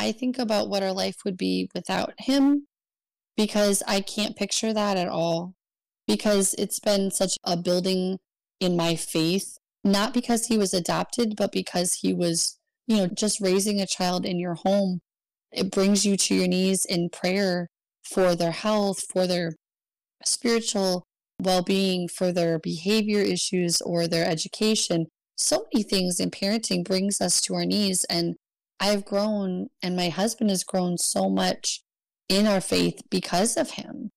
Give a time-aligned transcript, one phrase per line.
[0.00, 2.66] I think about what our life would be without him
[3.36, 5.52] because I can't picture that at all.
[6.06, 8.18] Because it's been such a building
[8.60, 13.42] in my faith, not because he was adopted, but because he was, you know, just
[13.42, 15.00] raising a child in your home.
[15.52, 17.68] It brings you to your knees in prayer
[18.02, 19.52] for their health, for their
[20.24, 21.04] spiritual
[21.38, 25.08] well being, for their behavior issues or their education.
[25.36, 28.04] So many things in parenting brings us to our knees.
[28.08, 28.36] And
[28.82, 31.82] I've grown, and my husband has grown so much
[32.30, 34.10] in our faith because of him.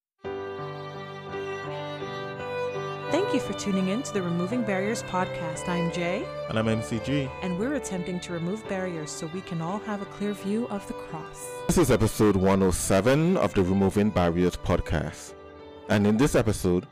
[3.11, 5.67] Thank you for tuning in to the Removing Barriers podcast.
[5.67, 6.25] I'm Jay.
[6.47, 7.29] And I'm MCG.
[7.41, 10.87] And we're attempting to remove barriers so we can all have a clear view of
[10.87, 11.45] the cross.
[11.67, 15.33] This is episode 107 of the Removing Barriers podcast.
[15.89, 16.87] And in this episode,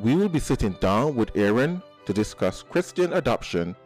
[0.00, 3.76] we will be sitting down with Erin to discuss Christian adoption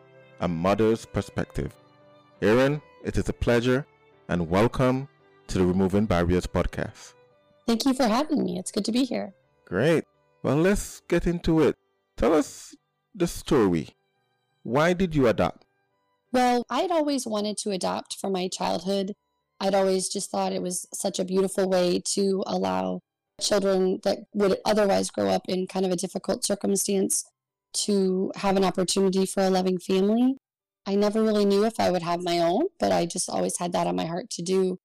[0.41, 1.75] and mother's perspective.
[2.41, 3.87] Erin, it is a pleasure
[4.29, 5.09] and welcome
[5.47, 7.15] to the Removing Barriers podcast.
[7.67, 8.59] Thank you for having me.
[8.59, 9.33] It's good to be here.
[9.65, 10.05] Great.
[10.43, 11.75] Well, let's get into it.
[12.19, 12.77] Tell us
[13.15, 13.97] the story.
[14.63, 15.65] Why did you adopt?
[16.33, 19.15] Well, I'd always wanted to adopt from my childhood.
[19.59, 23.01] I'd always just thought it was such a beautiful way to allow
[23.41, 27.25] children that would otherwise grow up in kind of a difficult circumstance
[27.73, 30.37] to have an opportunity for a loving family.
[30.89, 33.73] I never really knew if I would have my own, but I just always had
[33.73, 34.79] that on my heart to do.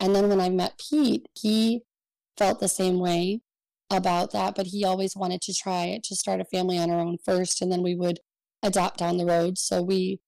[0.00, 1.82] And then when I met Pete, he
[2.36, 3.40] felt the same way
[3.88, 7.18] about that, but he always wanted to try to start a family on our own
[7.24, 8.18] first, and then we would
[8.64, 9.56] adopt down the road.
[9.56, 10.18] So we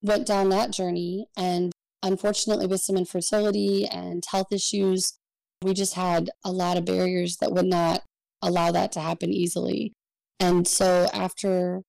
[0.00, 1.26] went down that journey.
[1.36, 5.18] And unfortunately, with some infertility and health issues,
[5.60, 8.04] we just had a lot of barriers that would not
[8.40, 9.92] allow that to happen easily.
[10.40, 11.82] And so after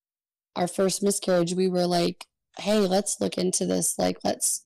[0.54, 2.26] our first miscarriage, we were like,
[2.59, 3.96] hey, let's look into this.
[3.98, 4.66] Like, let's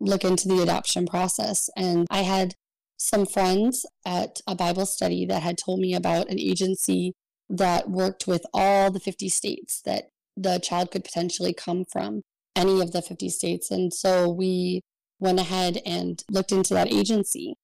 [0.00, 1.68] look into the adoption process.
[1.76, 2.54] And I had
[2.96, 7.12] some friends at a Bible study that had told me about an agency
[7.48, 12.22] that worked with all the 50 states that the child could potentially come from,
[12.54, 13.70] any of the 50 states.
[13.70, 14.82] And so we
[15.18, 17.54] went ahead and looked into that agency.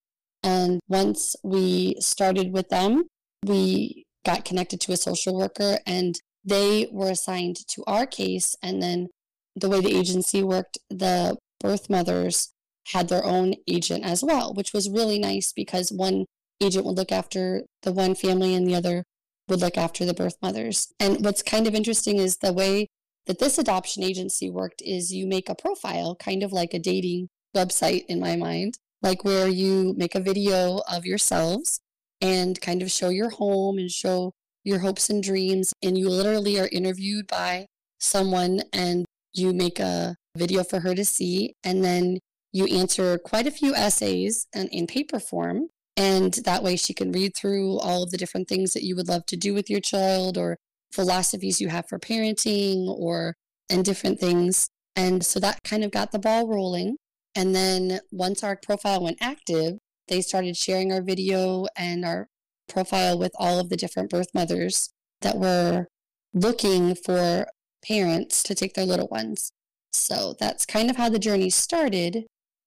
[0.43, 3.05] And once we started with them,
[3.45, 8.57] we got connected to a social worker and they were assigned to our case.
[8.63, 9.09] And then
[9.57, 12.53] the way the agency worked, the birth mothers
[12.89, 16.27] had their own agent as well, which was really nice because one
[16.63, 19.05] agent would look after the one family and the other
[19.49, 20.93] would look after the birth mothers.
[21.01, 22.89] And what's kind of interesting is the way
[23.27, 27.29] that this adoption agency worked is you make a profile, kind of like a dating
[27.57, 31.79] website in my mind like where you make a video of yourselves
[32.23, 34.33] and kind of show your home and show
[34.65, 35.75] your hopes and dreams.
[35.83, 37.67] And you literally are interviewed by
[38.01, 39.05] someone and
[39.35, 41.55] you make a video for her to see.
[41.63, 42.19] And then
[42.53, 45.69] you answer quite a few essays in, in paper form.
[45.97, 49.09] And that way she can read through all of the different things that you would
[49.09, 50.57] love to do with your child or
[50.93, 53.35] philosophies you have for parenting or
[53.71, 54.69] and different things.
[54.97, 56.97] And so that kind of got the ball rolling.
[57.35, 59.79] And then once our profile went active,
[60.09, 62.29] they started sharing our video and our
[62.69, 64.91] profile with all of the different birth mothers
[65.23, 65.87] that were
[66.33, 67.47] looking for
[67.87, 69.51] parents to take their little ones.
[69.93, 72.27] So that's kind of how the journey started.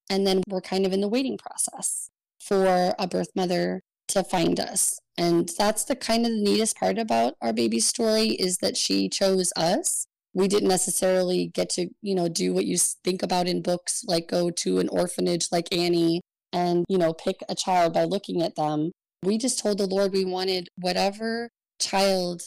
[0.09, 4.59] And then we're kind of in the waiting process for a birth mother to find
[4.59, 5.00] us.
[5.17, 9.09] And that's the kind of the neatest part about our baby story is that she
[9.09, 10.07] chose us
[10.38, 14.27] we didn't necessarily get to, you know, do what you think about in books, like
[14.27, 16.22] go to an orphanage like Annie
[16.53, 18.91] and, you know, pick a child by looking at them.
[19.23, 22.44] We just told the Lord we wanted whatever child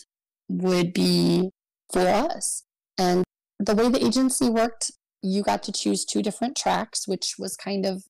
[0.49, 1.51] would be
[1.93, 2.65] for us.
[2.99, 3.25] And
[3.59, 4.91] the way the agency worked,
[5.23, 8.05] you got to choose two different tracks, which was kind of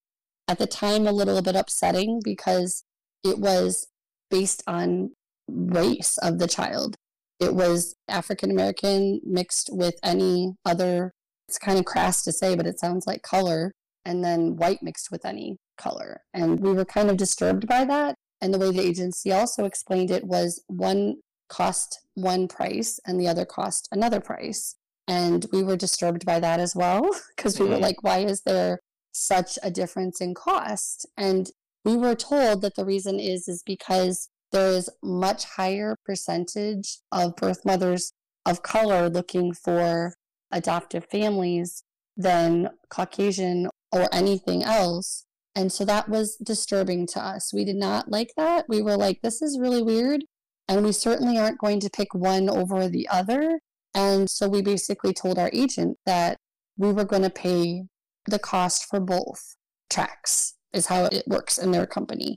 [0.49, 2.85] at the time a little bit upsetting because
[3.25, 3.89] it was
[4.31, 5.11] based on
[5.49, 6.97] race of the child.
[7.41, 11.13] It was African American mixed with any other,
[11.49, 13.73] it's kind of crass to say, but it sounds like color,
[14.05, 16.21] and then white mixed with any color.
[16.35, 18.15] And we were kind of disturbed by that.
[18.41, 21.17] And the way the agency also explained it was one
[21.51, 24.77] cost one price and the other cost another price.
[25.07, 27.83] And we were disturbed by that as well because we were mm-hmm.
[27.83, 28.81] like, why is there
[29.13, 31.07] such a difference in cost?
[31.19, 31.51] And
[31.85, 37.37] we were told that the reason is is because there is much higher percentage of
[37.37, 38.13] birth mothers
[38.47, 40.15] of color looking for
[40.51, 41.85] adoptive families
[42.17, 45.25] than Caucasian or anything else.
[45.55, 47.53] And so that was disturbing to us.
[47.53, 48.67] We did not like that.
[48.69, 50.25] We were like, this is really weird.
[50.71, 53.59] And we certainly aren't going to pick one over the other.
[53.93, 56.39] And so we basically told our agent that
[56.77, 57.83] we were going to pay
[58.27, 59.57] the cost for both.
[59.91, 62.37] tracks, is how it works in their company.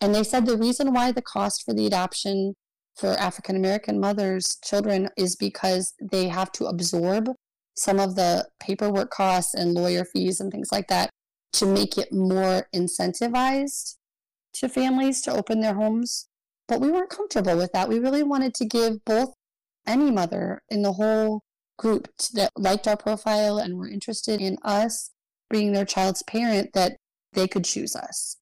[0.00, 2.54] And they said the reason why the cost for the adoption
[2.94, 7.30] for African American mothers' children is because they have to absorb
[7.76, 11.10] some of the paperwork costs and lawyer fees and things like that
[11.54, 13.96] to make it more incentivized
[14.52, 16.28] to families to open their homes.
[16.68, 17.88] But we weren't comfortable with that.
[17.88, 19.32] We really wanted to give both
[19.86, 21.40] any mother in the whole
[21.78, 25.10] group that liked our profile and were interested in us
[25.50, 26.96] being their child's parent that
[27.32, 28.36] they could choose us.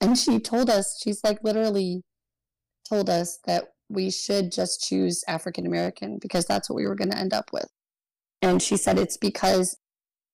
[0.00, 2.02] And she told us, she's like literally
[2.88, 7.10] told us that we should just choose African American because that's what we were going
[7.10, 7.68] to end up with.
[8.42, 9.76] And she said it's because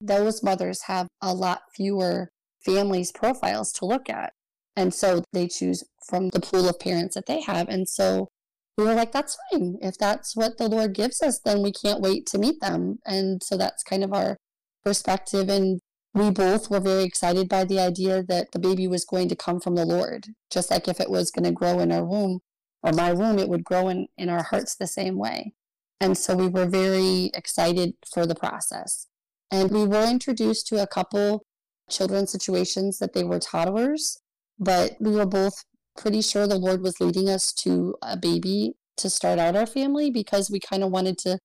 [0.00, 2.31] those mothers have a lot fewer
[2.64, 4.32] families' profiles to look at.
[4.78, 7.69] And so they choose from the pool of parents that they have.
[7.69, 8.28] And so
[8.76, 9.76] we were like, that's fine.
[9.82, 13.00] If that's what the Lord gives us, then we can't wait to meet them.
[13.04, 14.36] And so that's kind of our
[14.84, 15.48] perspective.
[15.48, 15.80] And
[16.14, 19.58] we both were very excited by the idea that the baby was going to come
[19.58, 22.38] from the Lord, just like if it was going to grow in our womb
[22.84, 25.54] or my womb, it would grow in, in our hearts the same way.
[26.00, 29.08] And so we were very excited for the process.
[29.50, 31.42] And we were introduced to a couple
[31.90, 34.20] children's situations that they were toddlers,
[34.58, 35.64] but we were both
[35.96, 40.10] pretty sure the Lord was leading us to a baby to start out our family
[40.10, 41.38] because we kind of wanted to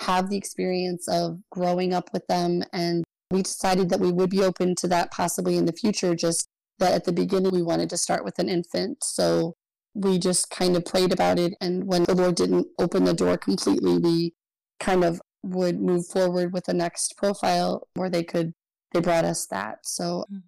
[0.00, 2.62] have the experience of growing up with them.
[2.72, 6.48] And we decided that we would be open to that possibly in the future, just
[6.78, 9.04] that at the beginning we wanted to start with an infant.
[9.04, 9.54] So
[9.94, 11.54] we just kind of prayed about it.
[11.60, 14.34] And when the Lord didn't open the door completely, we
[14.78, 18.52] kind of would move forward with the next profile where they could,
[18.92, 19.78] they brought us that.
[19.84, 20.42] So, mm.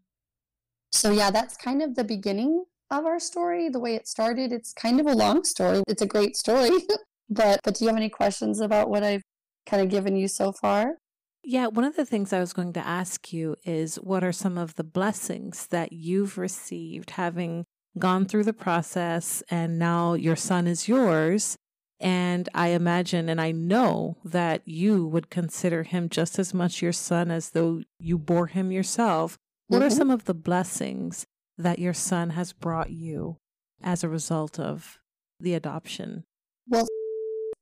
[0.93, 4.53] So yeah, that's kind of the beginning of our story, the way it started.
[4.53, 5.83] It's kind of a long story.
[5.89, 6.71] It's a great story.
[7.31, 9.23] but, but do you have any questions about what I've
[9.67, 10.97] kind of given you so far?
[11.45, 14.57] Yeah, one of the things I was going to ask you is what are some
[14.57, 17.65] of the blessings that you've received having
[17.99, 21.57] gone through the process and now your son is yours.
[21.99, 26.93] And I imagine and I know that you would consider him just as much your
[26.93, 29.37] son as though you bore him yourself.
[29.69, 29.87] What mm-hmm.
[29.87, 31.27] are some of the blessings
[31.59, 33.37] that your son has brought you
[33.83, 34.99] as a result of
[35.41, 36.25] the adoption?
[36.69, 36.87] Well,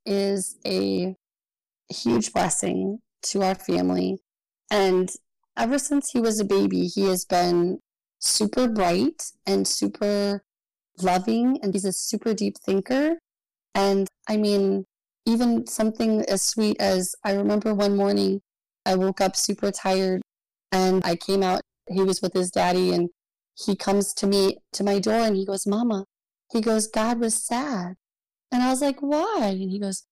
[0.06, 1.14] is a
[1.93, 4.19] huge blessing to our family.
[4.70, 5.11] And
[5.56, 7.81] ever since he was a baby, he has been
[8.19, 10.43] super bright and super
[11.03, 13.19] loving, and he's a super deep thinker.
[13.75, 14.85] And I mean,
[15.26, 18.41] even something as sweet as I remember one morning
[18.87, 20.23] I woke up super tired
[20.73, 21.61] and I came out.
[21.93, 23.11] He was with his daddy, and
[23.55, 26.05] he comes to me to my door and he goes, Mama,
[26.53, 27.95] he goes, God was sad.
[28.53, 29.57] And I was like, Why?
[29.61, 30.07] And he goes,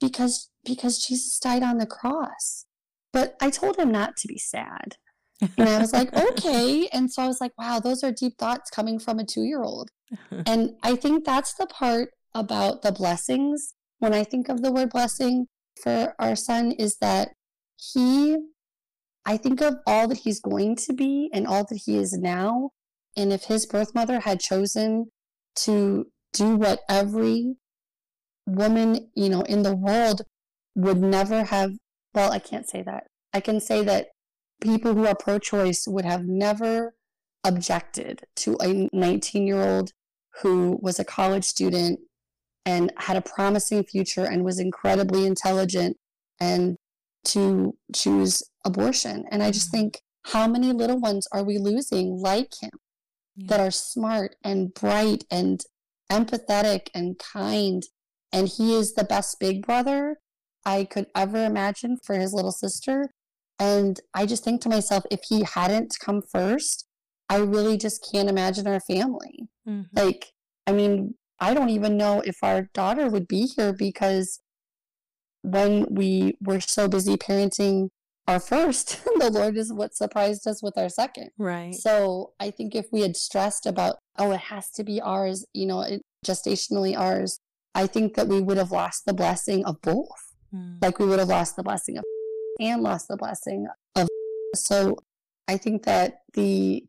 [0.00, 2.66] Because because Jesus died on the cross.
[3.12, 4.96] But I told him not to be sad.
[5.40, 6.88] And I was like, okay.
[6.92, 9.62] And so I was like, wow, those are deep thoughts coming from a two year
[9.62, 9.90] old.
[10.46, 13.74] and I think that's the part about the blessings.
[13.98, 15.46] When I think of the word blessing
[15.82, 17.30] for our son, is that
[17.76, 18.36] he,
[19.26, 22.70] I think of all that he's going to be and all that he is now.
[23.16, 25.06] And if his birth mother had chosen
[25.56, 27.56] to do what every
[28.46, 30.22] woman, you know, in the world
[30.74, 31.72] would never have,
[32.12, 33.04] well, I can't say that.
[33.32, 34.08] I can say that
[34.60, 36.94] people who are pro choice would have never
[37.44, 39.92] objected to a 19 year old
[40.42, 42.00] who was a college student
[42.66, 45.96] and had a promising future and was incredibly intelligent
[46.40, 46.76] and
[47.24, 49.24] to choose abortion.
[49.30, 49.78] And I just mm-hmm.
[49.78, 52.70] think, how many little ones are we losing like him
[53.36, 53.46] yeah.
[53.48, 55.60] that are smart and bright and
[56.10, 57.82] empathetic and kind?
[58.32, 60.16] And he is the best big brother
[60.64, 63.10] I could ever imagine for his little sister.
[63.58, 66.86] And I just think to myself, if he hadn't come first,
[67.28, 69.48] I really just can't imagine our family.
[69.68, 69.96] Mm-hmm.
[69.96, 70.32] Like,
[70.66, 74.40] I mean, I don't even know if our daughter would be here because
[75.44, 77.90] when we were so busy parenting
[78.26, 81.30] our first, the Lord is what surprised us with our second.
[81.36, 81.74] Right.
[81.74, 85.66] So I think if we had stressed about, oh, it has to be ours, you
[85.66, 87.38] know, it, gestationally ours,
[87.74, 90.32] I think that we would have lost the blessing of both.
[90.54, 90.78] Mm.
[90.80, 92.04] Like we would have lost the blessing of
[92.58, 94.08] and lost the blessing of.
[94.54, 94.96] So
[95.46, 96.84] I think that the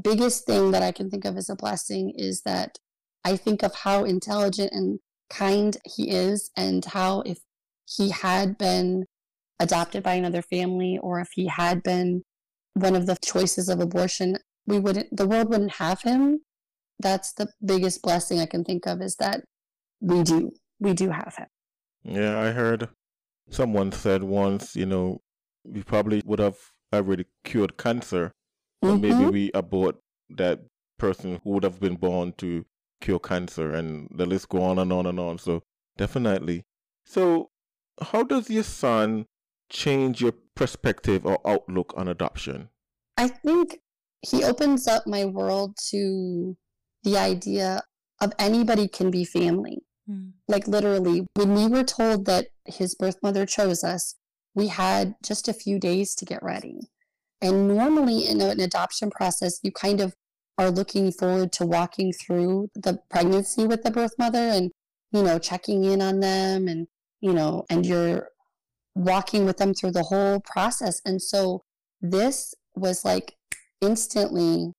[0.00, 2.78] biggest thing that I can think of as a blessing is that
[3.24, 7.38] I think of how intelligent and kind he is, and how if
[7.86, 9.06] he had been
[9.60, 12.22] adopted by another family or if he had been
[12.74, 16.40] one of the choices of abortion, we wouldn't, the world wouldn't have him.
[16.98, 19.44] That's the biggest blessing I can think of is that
[20.00, 21.48] we do, we do have him.
[22.04, 22.88] Yeah, I heard
[23.50, 25.20] someone said once, you know,
[25.64, 26.58] we probably would have
[26.92, 28.32] already cured cancer
[28.82, 29.32] or maybe Mhm.
[29.32, 29.96] we abort
[30.30, 30.60] that
[30.98, 32.66] person who would have been born to
[33.00, 35.38] cure cancer, and the list go on and on and on.
[35.38, 35.62] So
[35.96, 36.64] definitely.
[37.04, 37.51] So,
[38.02, 39.26] how does your son
[39.70, 42.68] change your perspective or outlook on adoption?
[43.16, 43.78] I think
[44.22, 46.56] he opens up my world to
[47.02, 47.82] the idea
[48.20, 49.82] of anybody can be family.
[50.08, 50.32] Mm.
[50.48, 54.14] Like literally, when we were told that his birth mother chose us,
[54.54, 56.90] we had just a few days to get ready.
[57.40, 60.14] And normally in an adoption process, you kind of
[60.58, 64.70] are looking forward to walking through the pregnancy with the birth mother and,
[65.10, 66.86] you know, checking in on them and,
[67.22, 68.28] you know, and you're
[68.94, 71.00] walking with them through the whole process.
[71.06, 71.62] And so
[72.02, 73.36] this was like
[73.80, 74.72] instantly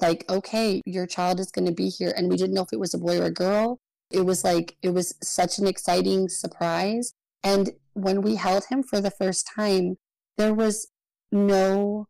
[0.00, 2.12] like, okay, your child is going to be here.
[2.16, 3.78] And we didn't know if it was a boy or a girl.
[4.10, 7.12] It was like, it was such an exciting surprise.
[7.44, 9.96] And when we held him for the first time,
[10.36, 10.88] there was
[11.30, 12.06] no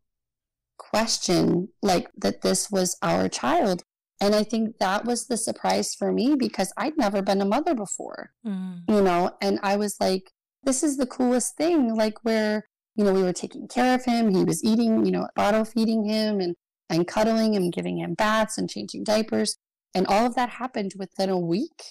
[0.78, 3.82] question like that this was our child.
[4.20, 7.74] And I think that was the surprise for me because I'd never been a mother
[7.74, 8.82] before, Mm.
[8.88, 10.30] you know, and I was like,
[10.62, 11.94] this is the coolest thing.
[11.94, 15.26] Like, where, you know, we were taking care of him, he was eating, you know,
[15.34, 16.54] bottle feeding him and,
[16.90, 19.56] and cuddling him, giving him baths and changing diapers.
[19.94, 21.82] And all of that happened within a week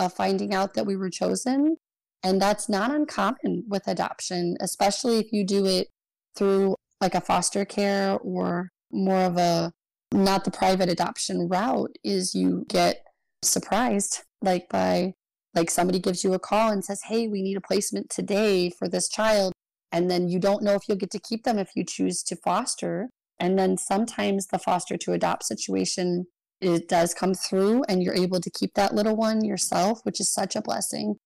[0.00, 1.76] of finding out that we were chosen.
[2.24, 5.88] And that's not uncommon with adoption, especially if you do it
[6.36, 9.72] through like a foster care or more of a
[10.12, 13.04] not the private adoption route is you get
[13.42, 15.14] surprised like by
[15.54, 18.88] like somebody gives you a call and says hey we need a placement today for
[18.88, 19.52] this child.
[19.90, 22.36] And then you don't know if you'll get to keep them if you choose to
[22.36, 23.08] foster.
[23.40, 26.26] And then sometimes the foster to adopt situation
[26.60, 30.28] it does come through and you're able to keep that little one yourself which is
[30.32, 31.16] such a blessing.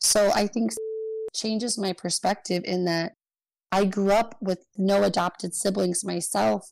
[0.00, 0.72] So i think
[1.34, 3.12] changes my perspective in that
[3.70, 6.70] I grew up with no adopted siblings myself,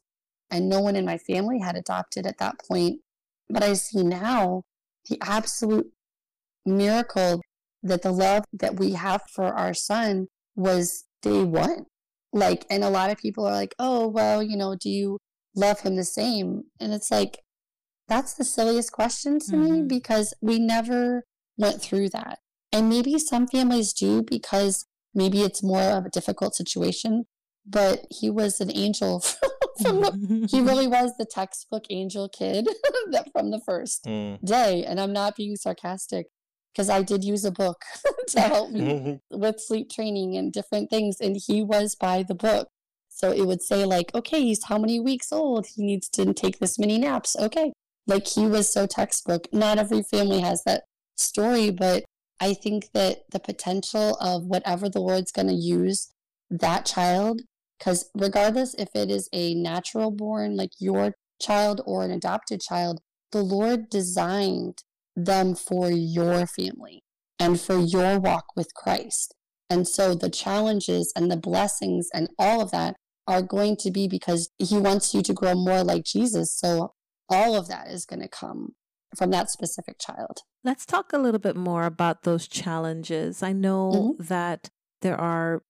[0.51, 3.01] and no one in my family had adopted at that point.
[3.49, 4.63] But I see now
[5.09, 5.91] the absolute
[6.67, 7.41] miracle
[7.83, 11.87] that the love that we have for our son was day one.
[12.33, 15.19] Like, and a lot of people are like, oh, well, you know, do you
[15.57, 16.65] love him the same?
[16.79, 17.39] And it's like,
[18.09, 19.89] that's the silliest question to me Mhm.
[19.89, 21.25] because we never
[21.57, 22.39] went through that.
[22.73, 27.25] And maybe some families do because maybe it's more of a difficult situation,
[27.67, 29.25] but he was an angel
[30.49, 32.67] he really was the textbook angel kid
[33.11, 34.41] that from the first Mm.
[34.45, 34.85] day.
[34.85, 36.27] And I'm not being sarcastic
[36.73, 37.83] because I did use a book
[38.29, 41.17] to help me with sleep training and different things.
[41.21, 42.69] And he was by the book.
[43.09, 45.67] So it would say, like, okay, he's how many weeks old?
[45.67, 47.37] He needs to take this many naps.
[47.37, 47.73] Okay.
[48.07, 49.47] Like he was so textbook.
[49.53, 50.85] Not every family has that
[51.17, 52.05] story, but
[52.41, 56.11] I think that the potential of whatever the Lord's going to use
[56.51, 57.43] that child,
[57.81, 63.01] because regardless if it is a natural born, like your child, or an adopted child,
[63.33, 64.83] the Lord designed
[65.17, 67.03] them for your family
[67.39, 69.35] and for your walk with Christ.
[69.71, 72.97] And so the challenges and the blessings and all of that
[73.27, 76.53] are going to be because He wants you to grow more like Jesus.
[76.55, 76.93] So
[77.31, 78.75] all of that is going to come
[79.17, 80.39] from that specific child.
[80.65, 83.43] Let's talk a little bit more about those challenges.
[83.43, 84.27] I know Mhm.
[84.29, 84.69] that
[85.01, 85.63] there are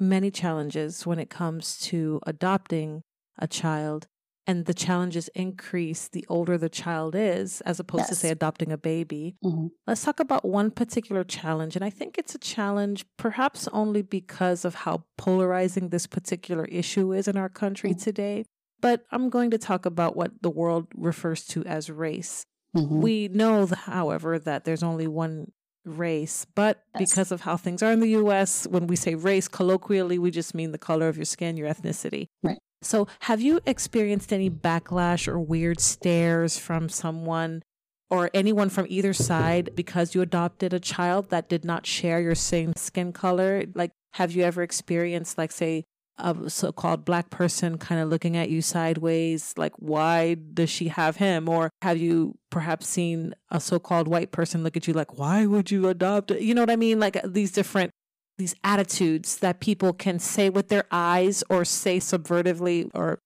[0.00, 3.02] many challenges when it comes to adopting
[3.38, 4.06] a child,
[4.46, 8.76] and the challenges increase the older the child is, as opposed to, say, adopting a
[8.78, 9.36] baby.
[9.44, 9.70] Mhm.
[9.86, 11.76] Let's talk about one particular challenge.
[11.76, 17.12] And I think it's a challenge perhaps only because of how polarizing this particular issue
[17.12, 18.02] is in our country Mhm.
[18.02, 18.44] today.
[18.80, 22.44] But I'm going to talk about what the world refers to as race.
[22.76, 23.00] Mhm.
[23.00, 25.52] We know, however, that there's only one
[25.84, 27.10] race, but Yes.
[27.10, 30.54] because of how things are in the US, when we say race, colloquially, we just
[30.54, 32.26] mean the color of your skin, your ethnicity.
[32.42, 32.58] Right.
[32.82, 37.62] So, have you experienced any backlash or weird stares from someone
[38.10, 42.34] or anyone from either side because you adopted a child that did not share your
[42.34, 43.64] same skin color?
[43.74, 45.84] Like, have you ever experienced, like, say,
[46.18, 50.88] a so called black person kind of looking at you sideways, like, why does she
[50.88, 51.48] have him?
[51.48, 55.46] Or have you perhaps seen a so called white person look at you like, why
[55.46, 56.30] would you adopt?
[56.30, 56.42] it?
[56.42, 57.00] You know what I mean?
[57.00, 57.90] Like these different
[58.36, 63.20] these attitudes that people can say with their eyes or say subvertively or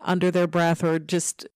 [0.00, 1.46] under their breath or just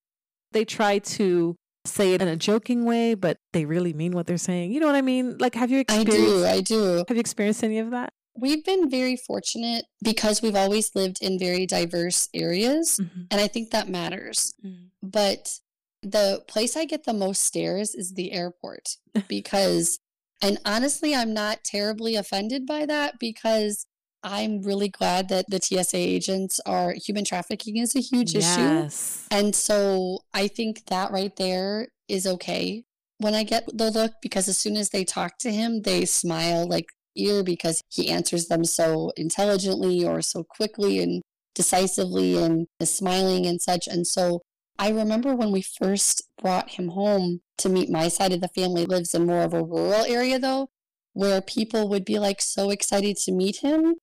[0.52, 4.36] they try to say it in a joking way, but they really mean what they're
[4.36, 4.72] saying.
[4.72, 5.36] You know what I mean?
[5.38, 6.46] Like have you experienced I do.
[6.46, 7.04] I do.
[7.06, 8.12] have you experienced any of that?
[8.38, 12.98] We've been very fortunate because we've always lived in very diverse areas.
[13.00, 13.22] Mm-hmm.
[13.30, 14.54] And I think that matters.
[14.64, 14.90] Mm.
[15.02, 15.58] But
[16.02, 18.96] the place I get the most stares is the airport
[19.28, 19.98] because,
[20.42, 23.86] and honestly, I'm not terribly offended by that because
[24.22, 29.26] I'm really glad that the TSA agents are human trafficking is a huge yes.
[29.30, 29.38] issue.
[29.38, 32.84] And so I think that right there is okay
[33.18, 36.66] when I get the look because as soon as they talk to him, they smile
[36.68, 36.86] like
[37.16, 41.22] ear because he answers them so intelligently or so quickly and
[41.54, 43.88] decisively and is smiling and such.
[43.88, 44.42] And so
[44.78, 48.84] I remember when we first brought him home to meet my side of the family
[48.84, 50.68] lives in more of a rural area though,
[51.14, 53.94] where people would be like so excited to meet him.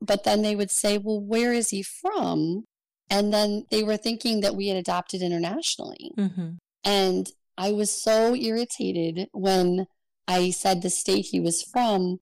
[0.00, 2.64] But then they would say, well, where is he from?
[3.10, 6.12] And then they were thinking that we had adopted internationally.
[6.16, 6.50] Mm-hmm.
[6.84, 9.86] And I was so irritated when
[10.28, 12.18] I said the state he was from.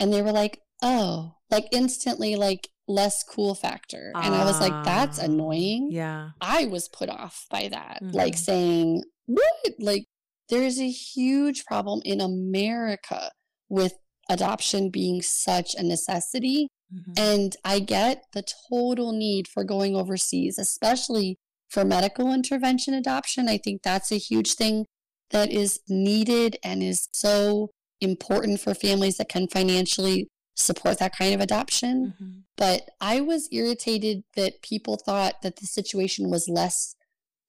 [0.00, 4.12] And they were like, oh, like instantly, like less cool factor.
[4.14, 5.90] And I was like, that's ah, annoying.
[5.92, 6.30] Yeah.
[6.40, 8.00] I was put off by that.
[8.02, 8.16] Mm-hmm.
[8.16, 9.74] Like saying, what?
[9.78, 10.06] Like,
[10.48, 13.30] there's a huge problem in America
[13.68, 13.94] with
[14.28, 16.68] adoption being such a necessity.
[16.92, 17.12] Mm-hmm.
[17.16, 21.36] And I get the total need for going overseas, especially
[21.68, 23.48] for medical intervention adoption.
[23.48, 24.86] I think that's a huge thing
[25.30, 31.34] that is needed and is so important for families that can financially support that kind
[31.34, 32.14] of adoption.
[32.14, 32.38] Mm-hmm.
[32.56, 36.94] But I was irritated that people thought that the situation was less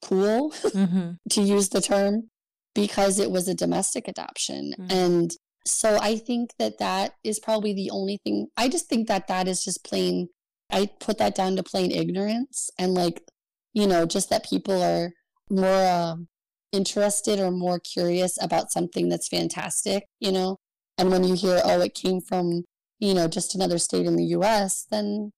[0.01, 1.12] cool, mm-hmm.
[1.29, 2.29] to use the term,
[2.74, 4.74] because it was a domestic adoption.
[4.79, 4.91] Mm-hmm.
[4.91, 5.31] And
[5.65, 8.48] so I think that that is probably the only thing.
[8.58, 10.29] I just think that that is just plain,
[10.72, 13.22] I put that down to plain ignorance and like,
[13.74, 15.12] you know, just that people are
[15.50, 16.15] more uh,
[16.71, 20.57] interested or more curious about something that's fantastic, you know?
[20.97, 22.63] And when you hear, oh, it came from,
[22.99, 25.31] you know, just another state in the US, then,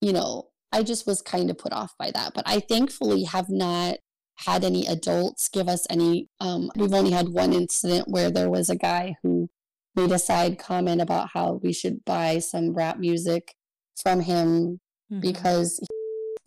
[0.00, 2.32] you know, I just was kind of put off by that.
[2.34, 3.96] But I thankfully have not
[4.36, 6.28] had any adults give us any.
[6.40, 9.48] Um, we've only had one incident where there was a guy who
[9.94, 13.54] made a side comment about how we should buy some rap music
[14.02, 14.80] from him
[15.10, 15.20] mm-hmm.
[15.20, 15.86] because he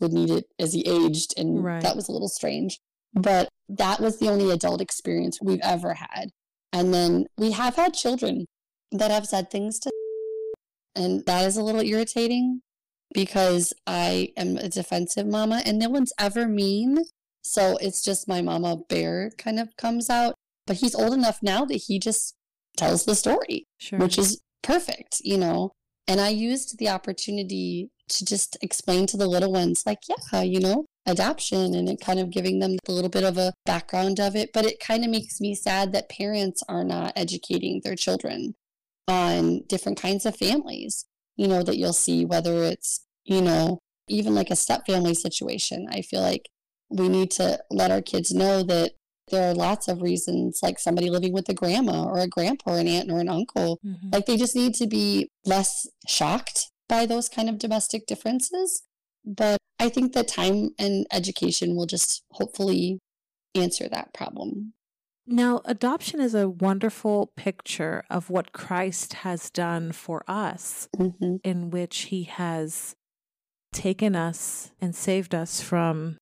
[0.00, 1.34] would need it as he aged.
[1.38, 1.82] And right.
[1.82, 2.80] that was a little strange.
[3.22, 6.30] But that was the only adult experience we've ever had.
[6.72, 8.46] And then we have had children
[8.92, 9.90] that have said things to,
[10.94, 12.60] and that is a little irritating
[13.14, 16.98] because I am a defensive mama and no one's ever mean.
[17.42, 20.34] So it's just my mama bear kind of comes out.
[20.66, 22.34] But he's old enough now that he just
[22.76, 23.98] tells the story, sure.
[23.98, 25.72] which is perfect, you know.
[26.06, 30.60] And I used the opportunity to just explain to the little ones, like, yeah, you
[30.60, 34.36] know, adoption and it kind of giving them a little bit of a background of
[34.36, 34.50] it.
[34.52, 38.54] But it kind of makes me sad that parents are not educating their children
[39.08, 44.34] on different kinds of families, you know, that you'll see, whether it's, you know, even
[44.34, 45.86] like a step family situation.
[45.90, 46.48] I feel like
[46.90, 48.92] we need to let our kids know that
[49.30, 52.78] there are lots of reasons, like somebody living with a grandma or a grandpa or
[52.78, 53.78] an aunt or an uncle.
[53.84, 54.10] Mm-hmm.
[54.12, 58.82] Like they just need to be less shocked by those kind of domestic differences.
[59.28, 62.98] But I think that time and education will just hopefully
[63.54, 64.72] answer that problem.
[65.26, 71.36] Now, adoption is a wonderful picture of what Christ has done for us, mm-hmm.
[71.44, 72.96] in which he has
[73.74, 76.16] taken us and saved us from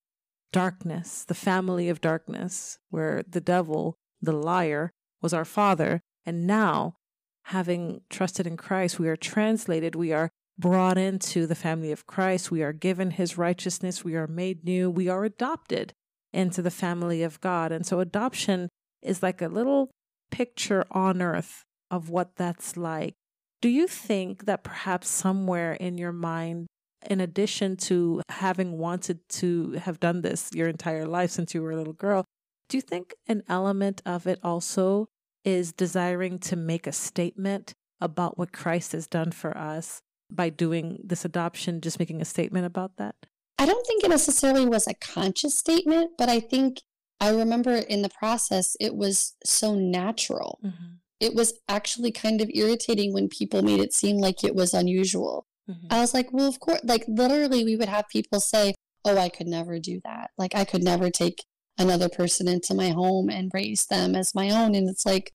[0.52, 4.90] darkness, the family of darkness, where the devil, the liar,
[5.22, 6.00] was our father.
[6.24, 6.96] And now,
[7.44, 12.50] having trusted in Christ, we are translated, we are brought into the family of Christ,
[12.50, 15.92] we are given his righteousness, we are made new, we are adopted
[16.32, 17.72] into the family of God.
[17.72, 18.68] And so, adoption
[19.02, 19.90] is like a little
[20.30, 23.14] picture on earth of what that's like.
[23.62, 26.66] Do you think that perhaps somewhere in your mind
[27.08, 31.70] in addition to having wanted to have done this your entire life since you were
[31.70, 32.24] a little girl,
[32.68, 35.06] do you think an element of it also
[35.44, 40.98] is desiring to make a statement about what Christ has done for us by doing
[41.04, 43.14] this adoption, just making a statement about that?
[43.58, 46.80] I don't think it necessarily was a conscious statement, but I think
[47.20, 50.60] I remember in the process, it was so natural.
[50.64, 50.94] Mm-hmm.
[51.20, 55.46] It was actually kind of irritating when people made it seem like it was unusual.
[55.70, 55.86] Mm-hmm.
[55.90, 59.30] I was like, well, of course, like literally, we would have people say, oh, I
[59.30, 60.30] could never do that.
[60.36, 61.44] Like, I could never take
[61.78, 64.74] another person into my home and raise them as my own.
[64.74, 65.32] And it's like,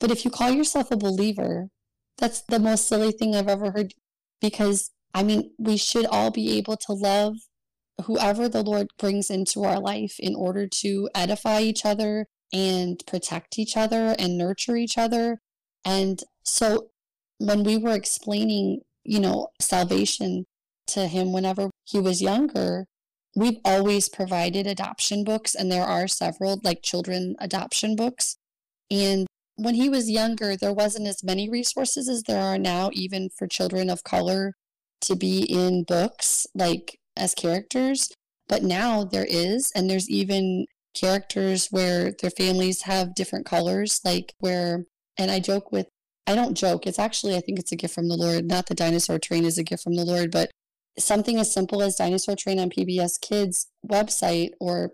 [0.00, 1.68] but if you call yourself a believer,
[2.18, 3.94] that's the most silly thing I've ever heard.
[4.40, 7.36] Because, I mean, we should all be able to love
[8.04, 13.58] whoever the Lord brings into our life in order to edify each other and protect
[13.58, 15.40] each other and nurture each other.
[15.84, 16.88] And so
[17.38, 20.46] when we were explaining you know, salvation
[20.88, 22.86] to him whenever he was younger.
[23.36, 28.36] We've always provided adoption books, and there are several like children adoption books.
[28.90, 29.26] And
[29.60, 33.46] when he was younger, there wasn't as many resources as there are now, even for
[33.46, 34.54] children of color
[35.02, 38.10] to be in books like as characters,
[38.48, 44.34] but now there is, and there's even characters where their families have different colors, like
[44.38, 44.86] where,
[45.18, 45.86] and I joke with,
[46.26, 48.46] I don't joke, it's actually, I think it's a gift from the Lord.
[48.46, 50.50] Not the dinosaur train is a gift from the Lord, but
[50.98, 54.92] something as simple as Dinosaur Train on PBS Kids website or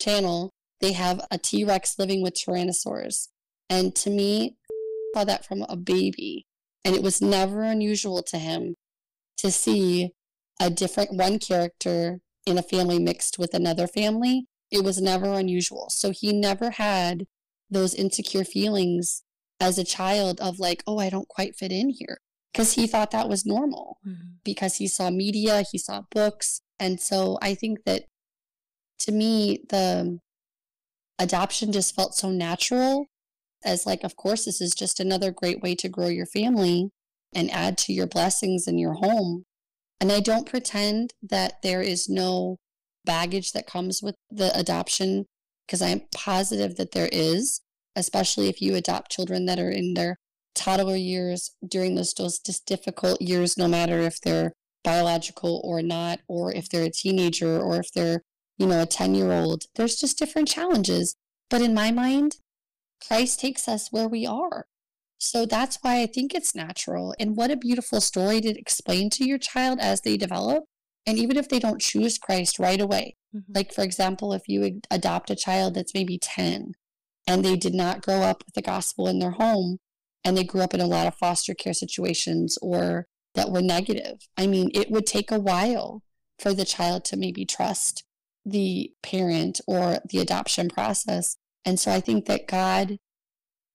[0.00, 0.50] channel,
[0.80, 3.28] they have a T Rex living with Pteranodons.
[3.70, 6.46] And to me, I saw that from a baby.
[6.84, 8.76] And it was never unusual to him
[9.38, 10.12] to see
[10.60, 14.46] a different one character in a family mixed with another family.
[14.70, 15.88] It was never unusual.
[15.90, 17.26] So he never had
[17.70, 19.22] those insecure feelings
[19.60, 22.18] as a child of like, oh, I don't quite fit in here.
[22.52, 24.36] Because he thought that was normal mm-hmm.
[24.42, 26.62] because he saw media, he saw books.
[26.80, 28.04] And so I think that
[29.00, 30.18] to me, the
[31.18, 33.06] adoption just felt so natural
[33.64, 36.90] as like, of course, this is just another great way to grow your family
[37.34, 39.44] and add to your blessings in your home.
[40.00, 42.58] And I don't pretend that there is no
[43.04, 45.26] baggage that comes with the adoption
[45.66, 47.60] because I'm positive that there is,
[47.96, 50.16] especially if you adopt children that are in their
[50.54, 54.52] toddler years during those, those difficult years, no matter if they're
[54.84, 58.22] biological or not, or if they're a teenager or if they're,
[58.56, 59.64] you know, a 10 year old.
[59.74, 61.16] There's just different challenges.
[61.50, 62.36] But in my mind,
[63.06, 64.66] Christ takes us where we are.
[65.18, 67.14] So that's why I think it's natural.
[67.18, 70.64] And what a beautiful story to explain to your child as they develop.
[71.06, 73.52] And even if they don't choose Christ right away, mm-hmm.
[73.52, 76.74] like for example, if you adopt a child that's maybe 10
[77.26, 79.78] and they did not grow up with the gospel in their home
[80.24, 84.28] and they grew up in a lot of foster care situations or that were negative,
[84.36, 86.02] I mean, it would take a while
[86.38, 88.04] for the child to maybe trust
[88.44, 91.36] the parent or the adoption process.
[91.64, 92.98] And so I think that God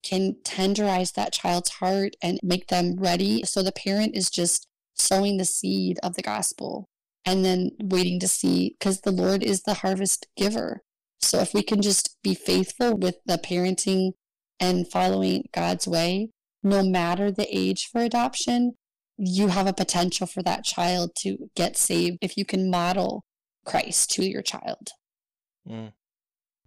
[0.04, 3.44] can tenderize that child's heart and make them ready.
[3.44, 6.90] So the parent is just sowing the seed of the gospel
[7.26, 10.82] and then waiting to see because the Lord is the harvest giver.
[11.22, 14.12] So if we can just be faithful with the parenting
[14.60, 16.30] and following God's way,
[16.62, 18.74] no matter the age for adoption,
[19.18, 23.24] you have a potential for that child to get saved if you can model
[23.66, 24.90] Christ to your child.
[25.68, 25.94] Mm.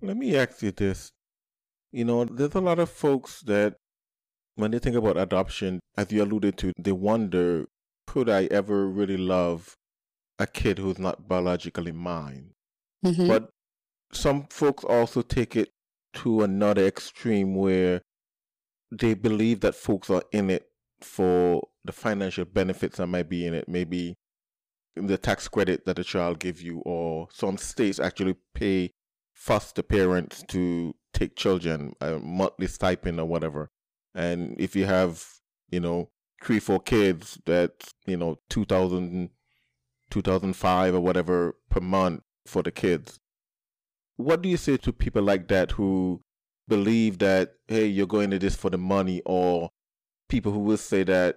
[0.02, 1.10] Let me ask you this.
[1.92, 3.76] You know, there's a lot of folks that,
[4.56, 7.66] when they think about adoption, as you alluded to, they wonder,
[8.06, 9.74] could I ever really love
[10.38, 12.52] a kid who's not biologically mine?
[13.04, 13.28] Mm-hmm.
[13.28, 13.50] But
[14.12, 15.70] some folks also take it
[16.14, 18.02] to another extreme where
[18.90, 20.66] they believe that folks are in it
[21.00, 23.68] for the financial benefits that might be in it.
[23.68, 24.14] Maybe
[24.94, 28.90] the tax credit that a child gives you, or some states actually pay
[29.36, 33.70] foster parents to take children, a monthly stipend or whatever.
[34.14, 35.24] And if you have,
[35.70, 36.08] you know,
[36.42, 39.30] three, four kids, that's, you know, 2000,
[40.10, 43.18] 2005 or whatever per month for the kids.
[44.16, 46.22] What do you say to people like that who
[46.66, 49.68] believe that, hey, you're going to this for the money, or
[50.28, 51.36] people who will say that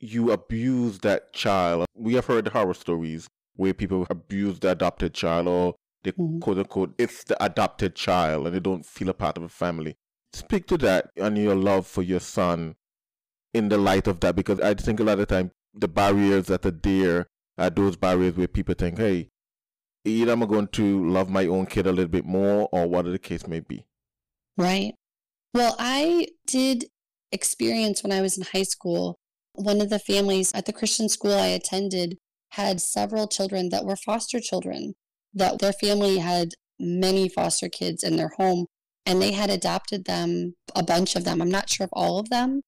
[0.00, 1.86] you abuse that child?
[1.94, 5.74] We have heard horror stories where people abuse the adopted child or
[6.06, 6.38] they mm-hmm.
[6.38, 9.96] quote unquote it's the adopted child and they don't feel a part of a family.
[10.32, 12.76] Speak to that and your love for your son
[13.52, 16.64] in the light of that because I think a lot of time the barriers that
[16.64, 17.26] are there
[17.58, 19.30] are those barriers where people think, hey,
[20.04, 23.18] either I'm going to love my own kid a little bit more or whatever the
[23.18, 23.84] case may be.
[24.56, 24.94] Right.
[25.52, 26.86] Well, I did
[27.32, 29.18] experience when I was in high school.
[29.54, 32.18] One of the families at the Christian school I attended
[32.50, 34.94] had several children that were foster children
[35.36, 38.66] that their family had many foster kids in their home
[39.04, 41.40] and they had adopted them, a bunch of them.
[41.40, 42.62] I'm not sure if all of them.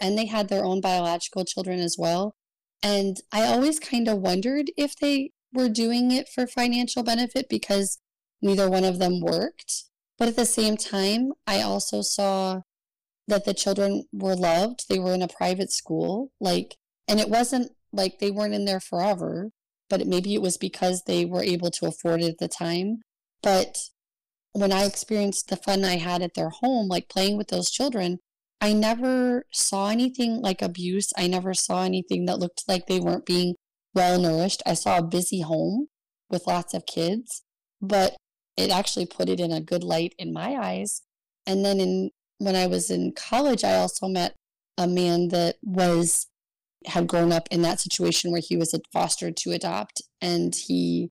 [0.00, 2.34] And they had their own biological children as well.
[2.82, 7.98] And I always kind of wondered if they were doing it for financial benefit because
[8.40, 9.84] neither one of them worked.
[10.18, 12.62] But at the same time, I also saw
[13.28, 14.88] that the children were loved.
[14.88, 16.32] They were in a private school.
[16.40, 19.50] Like, and it wasn't like they weren't in there forever
[19.92, 23.02] but maybe it was because they were able to afford it at the time.
[23.42, 23.76] But
[24.52, 28.16] when I experienced the fun I had at their home, like playing with those children,
[28.58, 31.12] I never saw anything like abuse.
[31.14, 33.56] I never saw anything that looked like they weren't being
[33.94, 34.62] well nourished.
[34.64, 35.88] I saw a busy home
[36.30, 37.42] with lots of kids,
[37.82, 38.16] but
[38.56, 41.02] it actually put it in a good light in my eyes.
[41.46, 44.36] And then in when I was in college, I also met
[44.78, 46.28] a man that was
[46.86, 51.10] had grown up in that situation where he was fostered to adopt and he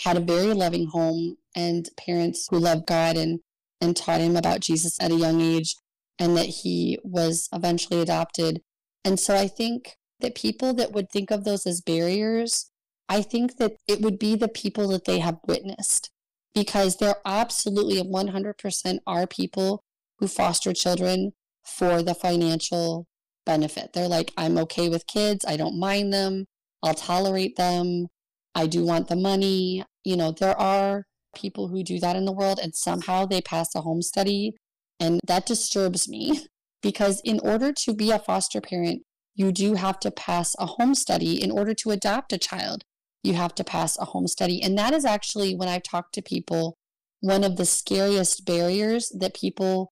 [0.00, 3.40] had a very loving home and parents who loved God and
[3.80, 5.76] and taught him about Jesus at a young age
[6.18, 8.60] and that he was eventually adopted.
[9.04, 12.70] And so I think that people that would think of those as barriers,
[13.08, 16.10] I think that it would be the people that they have witnessed
[16.54, 19.84] because there absolutely 100% are people
[20.18, 21.32] who foster children
[21.64, 23.06] for the financial
[23.48, 23.94] benefit.
[23.94, 25.44] They're like, I'm okay with kids.
[25.48, 26.44] I don't mind them.
[26.82, 28.06] I'll tolerate them.
[28.54, 29.84] I do want the money.
[30.04, 33.74] You know, there are people who do that in the world and somehow they pass
[33.74, 34.52] a home study.
[35.00, 36.42] And that disturbs me
[36.82, 39.02] because in order to be a foster parent,
[39.34, 42.84] you do have to pass a home study in order to adopt a child.
[43.22, 44.62] You have to pass a home study.
[44.62, 46.76] And that is actually, when I've talked to people,
[47.20, 49.90] one of the scariest barriers that people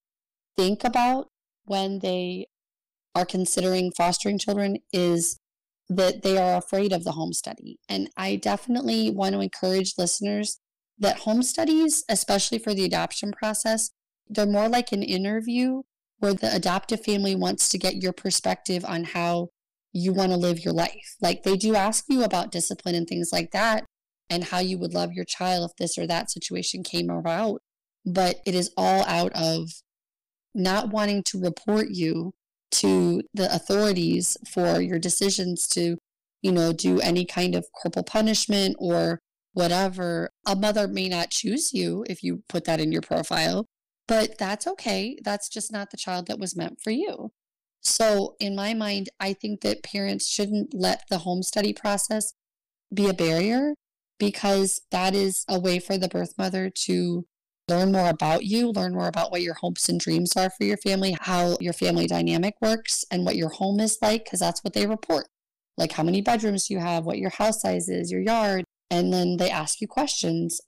[0.55, 1.27] think about
[1.65, 2.47] when they
[3.17, 5.39] are considering fostering children is
[5.89, 7.79] that they are afraid of the home study.
[7.89, 10.59] And I definitely want to encourage listeners
[10.99, 13.91] that home studies, especially for the adoption process,
[14.27, 15.81] they're more like an interview
[16.19, 19.49] where the adoptive family wants to get your perspective on how
[19.93, 21.15] you want to live your life.
[21.21, 23.85] Like they do ask you about discipline and things like that
[24.29, 27.61] and how you would love your child if this or that situation came about.
[28.05, 29.69] But it is all out of
[30.53, 32.33] not wanting to report you
[32.71, 35.97] to the authorities for your decisions to,
[36.41, 39.19] you know, do any kind of corporal punishment or
[39.53, 40.29] whatever.
[40.45, 43.65] A mother may not choose you if you put that in your profile,
[44.07, 45.17] but that's okay.
[45.23, 47.31] That's just not the child that was meant for you.
[47.81, 52.33] So, in my mind, I think that parents shouldn't let the home study process
[52.93, 53.75] be a barrier
[54.19, 57.25] because that is a way for the birth mother to
[57.67, 60.77] learn more about you, learn more about what your hopes and dreams are for your
[60.77, 64.73] family, how your family dynamic works, and what your home is like, because that's what
[64.73, 65.27] they report.
[65.77, 68.63] Like how many bedrooms you have, what your house size is, your yard.
[68.89, 70.61] And then they ask you questions.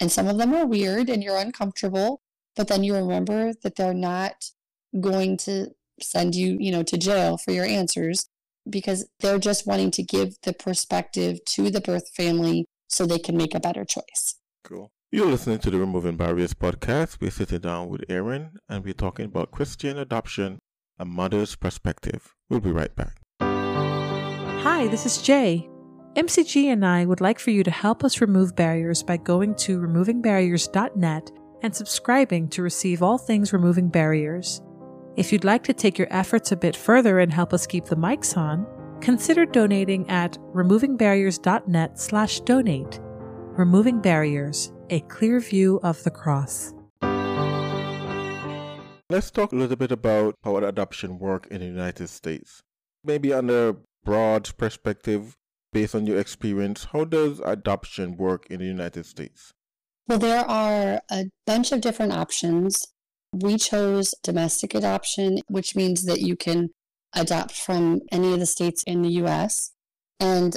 [0.00, 2.20] And some of them are weird and you're uncomfortable,
[2.54, 4.50] but then you remember that they're not
[5.00, 5.70] going to
[6.00, 8.28] send you, you know, to jail for your answers
[8.70, 13.36] because they're just wanting to give the perspective to the birth family so they can
[13.36, 14.36] make a better choice.
[14.62, 14.92] Cool.
[15.10, 17.16] You're listening to the Removing Barriers podcast.
[17.18, 20.58] We're sitting down with Erin and we're talking about Christian adoption,
[20.98, 22.34] a mother's perspective.
[22.50, 23.16] We'll be right back.
[23.40, 25.66] Hi, this is Jay.
[26.14, 29.80] MCG and I would like for you to help us remove barriers by going to
[29.80, 31.30] removingbarriers.net
[31.62, 34.60] and subscribing to receive all things removing barriers.
[35.16, 37.96] If you'd like to take your efforts a bit further and help us keep the
[37.96, 38.66] mics on,
[39.00, 43.00] consider donating at removingbarriers.net slash donate.
[43.56, 46.72] Removing Barriers a clear view of the cross.
[49.10, 52.62] Let's talk a little bit about how adoption works in the United States.
[53.04, 55.34] Maybe on a broad perspective,
[55.72, 59.52] based on your experience, how does adoption work in the United States?
[60.06, 62.86] Well, there are a bunch of different options.
[63.32, 66.70] We chose domestic adoption, which means that you can
[67.14, 69.72] adopt from any of the states in the US.
[70.20, 70.56] And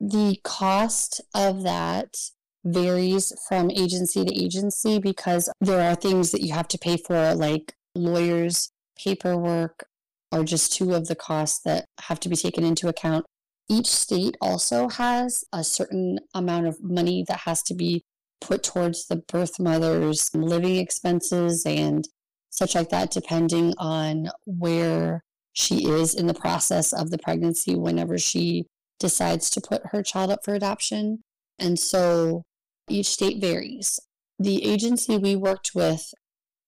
[0.00, 2.14] the cost of that
[2.64, 7.34] varies from agency to agency because there are things that you have to pay for,
[7.34, 9.86] like lawyers, paperwork,
[10.32, 13.24] are just two of the costs that have to be taken into account.
[13.68, 18.02] Each state also has a certain amount of money that has to be
[18.40, 22.04] put towards the birth mother's living expenses and
[22.50, 25.22] such like that, depending on where
[25.52, 28.66] she is in the process of the pregnancy whenever she
[28.98, 31.20] decides to put her child up for adoption.
[31.58, 32.42] And so
[32.88, 34.00] each state varies.
[34.38, 36.12] The agency we worked with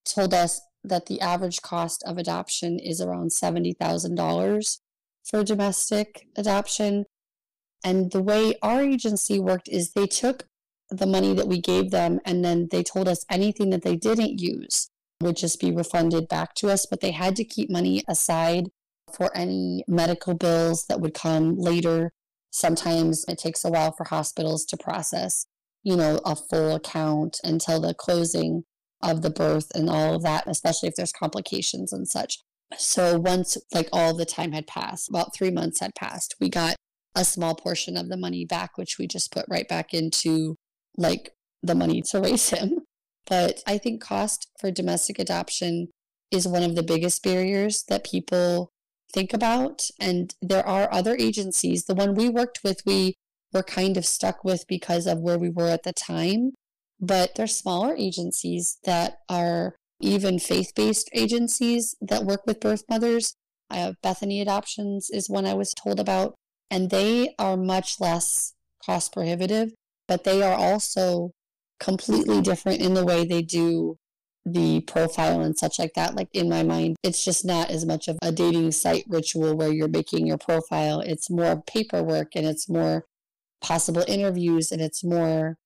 [0.04, 4.78] told us that the average cost of adoption is around $70,000
[5.24, 7.04] for domestic adoption.
[7.84, 10.44] And the way our agency worked is they took
[10.90, 14.38] the money that we gave them and then they told us anything that they didn't
[14.38, 14.88] use
[15.20, 18.68] would just be refunded back to us, but they had to keep money aside
[19.12, 22.12] for any medical bills that would come later.
[22.50, 25.46] Sometimes it takes a while for hospitals to process
[25.86, 28.64] you know, a full account until the closing
[29.02, 32.40] of the birth and all of that, especially if there's complications and such.
[32.76, 36.74] So once like all the time had passed, about three months had passed, we got
[37.14, 40.56] a small portion of the money back, which we just put right back into
[40.96, 41.30] like
[41.62, 42.80] the money to raise him.
[43.24, 45.86] But I think cost for domestic adoption
[46.32, 48.70] is one of the biggest barriers that people
[49.12, 49.88] think about.
[50.00, 51.84] And there are other agencies.
[51.84, 53.14] The one we worked with, we
[53.56, 56.52] we're kind of stuck with because of where we were at the time.
[57.00, 63.34] But there's smaller agencies that are even faith based agencies that work with birth mothers.
[63.70, 66.34] Have Bethany Adoptions is one I was told about,
[66.70, 68.52] and they are much less
[68.84, 69.72] cost prohibitive,
[70.06, 71.30] but they are also
[71.80, 73.96] completely different in the way they do
[74.44, 76.14] the profile and such like that.
[76.14, 79.72] Like in my mind, it's just not as much of a dating site ritual where
[79.72, 81.00] you're making your profile.
[81.00, 83.04] It's more paperwork and it's more
[83.60, 85.56] possible interviews and it's more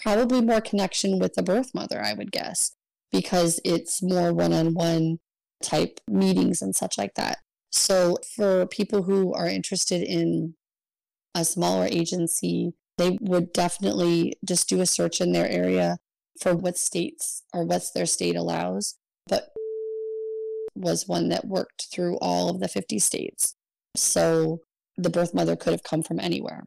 [0.00, 2.72] probably more connection with the birth mother, I would guess,
[3.12, 5.18] because it's more one on one
[5.62, 7.38] type meetings and such like that.
[7.70, 10.54] So for people who are interested in
[11.34, 15.98] a smaller agency, they would definitely just do a search in their area
[16.40, 18.96] for what states or what's their state allows.
[19.26, 19.50] But
[20.74, 23.54] was one that worked through all of the 50 states.
[23.96, 24.60] So
[24.96, 26.66] the birth mother could have come from anywhere.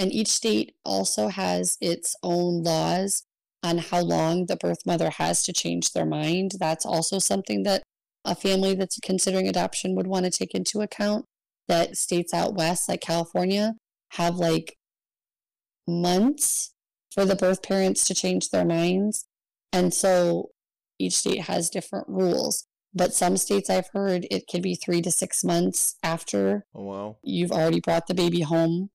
[0.00, 3.24] And each state also has its own laws
[3.62, 6.52] on how long the birth mother has to change their mind.
[6.58, 7.82] That's also something that
[8.24, 11.26] a family that's considering adoption would want to take into account.
[11.68, 13.74] That states out west, like California,
[14.12, 14.78] have like
[15.86, 16.72] months
[17.12, 19.26] for the birth parents to change their minds.
[19.70, 20.48] And so
[20.98, 22.66] each state has different rules.
[22.94, 27.16] But some states I've heard it could be three to six months after oh, wow.
[27.22, 28.88] you've already brought the baby home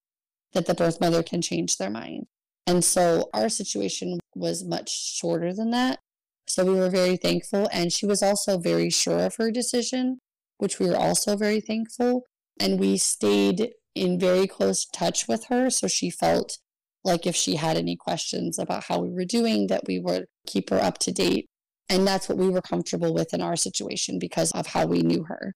[0.55, 2.25] that the birth mother can change their mind.
[2.65, 5.99] And so our situation was much shorter than that.
[6.47, 7.69] So we were very thankful.
[7.71, 10.19] And she was also very sure of her decision,
[10.57, 12.23] which we were also very thankful.
[12.59, 15.69] And we stayed in very close touch with her.
[15.69, 16.57] So she felt
[17.03, 20.71] like if she had any questions about how we were doing, that we would keep
[20.71, 21.45] her up to date.
[21.87, 25.25] And that's what we were comfortable with in our situation because of how we knew
[25.25, 25.53] her.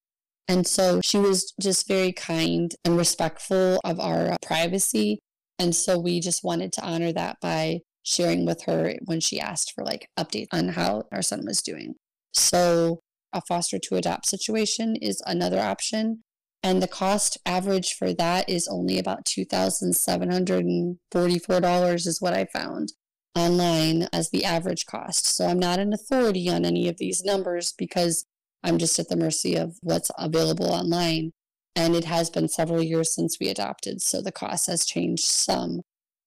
[0.50, 5.20] And so she was just very kind and respectful of our privacy.
[5.60, 9.74] And so we just wanted to honor that by sharing with her when she asked
[9.74, 11.94] for like updates on how our son was doing.
[12.34, 16.24] So a foster to adopt situation is another option.
[16.64, 22.94] And the cost average for that is only about $2,744 is what I found
[23.36, 25.28] online as the average cost.
[25.28, 28.26] So I'm not an authority on any of these numbers because
[28.63, 31.32] I'm just at the mercy of what's available online.
[31.76, 35.82] And it has been several years since we adopted, so the cost has changed some.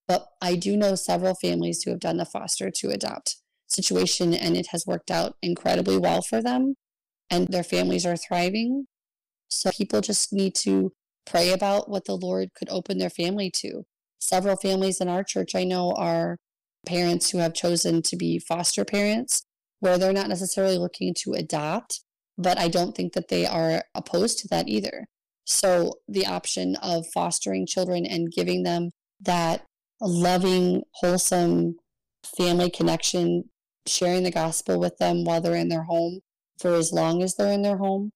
[0.08, 3.36] But I do know several families who have done the foster to adopt
[3.68, 6.74] situation, and it has worked out incredibly well for them,
[7.30, 8.86] and their families are thriving.
[9.48, 10.92] So people just need to
[11.26, 13.84] pray about what the Lord could open their family to.
[14.18, 16.38] Several families in our church I know are
[16.86, 19.44] parents who have chosen to be foster parents,
[19.80, 22.00] where they're not necessarily looking to adopt,
[22.38, 25.06] but I don't think that they are opposed to that either.
[25.44, 28.90] So the option of fostering children and giving them
[29.20, 29.64] that
[30.00, 31.76] loving, wholesome
[32.36, 33.44] family connection,
[33.86, 36.20] sharing the gospel with them while they're in their home
[36.60, 38.12] for as long as they're in their home.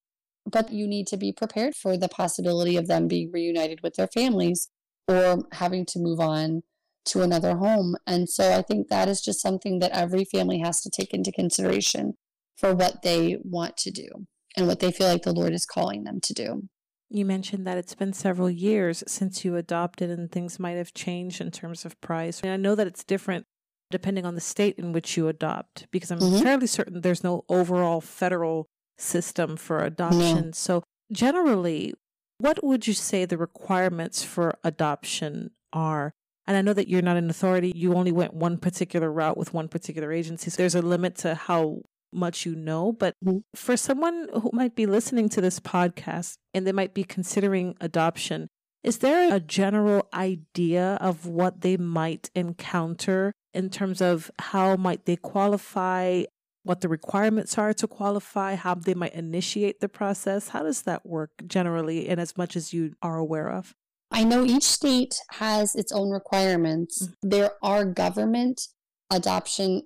[0.51, 4.07] But you need to be prepared for the possibility of them being reunited with their
[4.07, 4.69] families
[5.09, 6.63] or having to move on
[7.07, 7.97] to another home.
[8.07, 11.33] And so I think that is just something that every family has to take into
[11.33, 12.15] consideration
[12.57, 14.09] for what they want to do
[14.57, 16.69] and what they feel like the Lord is calling them to do.
[17.09, 21.41] You mentioned that it's been several years since you adopted and things might have changed
[21.41, 22.41] in terms of price.
[22.41, 23.47] And I know that it's different
[23.91, 26.43] depending on the state in which you adopt because I'm mm-hmm.
[26.43, 28.67] fairly certain there's no overall federal
[28.99, 30.47] system for adoption.
[30.47, 30.51] No.
[30.53, 31.95] So, generally,
[32.39, 36.13] what would you say the requirements for adoption are?
[36.47, 37.73] And I know that you're not an authority.
[37.75, 40.51] You only went one particular route with one particular agency.
[40.51, 41.83] So there's a limit to how
[42.17, 43.39] much you know, but mm-hmm.
[43.55, 48.49] for someone who might be listening to this podcast and they might be considering adoption,
[48.83, 55.07] is there a general idea of what they might encounter in terms of how might
[55.07, 56.23] they qualify,
[56.63, 60.49] what the requirements are to qualify, how they might initiate the process?
[60.51, 63.75] How does that work generally and as much as you are aware of?
[64.13, 67.03] I know each state has its own requirements.
[67.03, 67.29] Mm-hmm.
[67.29, 68.69] There are government
[69.11, 69.83] adoption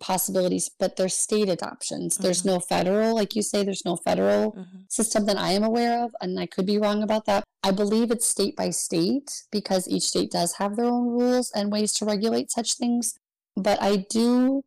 [0.00, 2.14] possibilities, but they're state adoptions.
[2.14, 2.22] Mm-hmm.
[2.24, 4.78] There's no federal, like you say, there's no federal mm-hmm.
[4.88, 7.44] system that I am aware of, and I could be wrong about that.
[7.62, 11.70] I believe it's state by state because each state does have their own rules and
[11.70, 13.14] ways to regulate such things.
[13.56, 14.62] But I do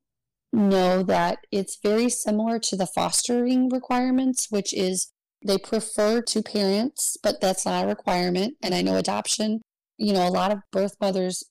[0.52, 5.12] know that it's very similar to the fostering requirements, which is
[5.46, 8.56] they prefer two parents, but that's not a requirement.
[8.62, 9.62] And I know adoption,
[9.98, 11.44] you know, a lot of birth mothers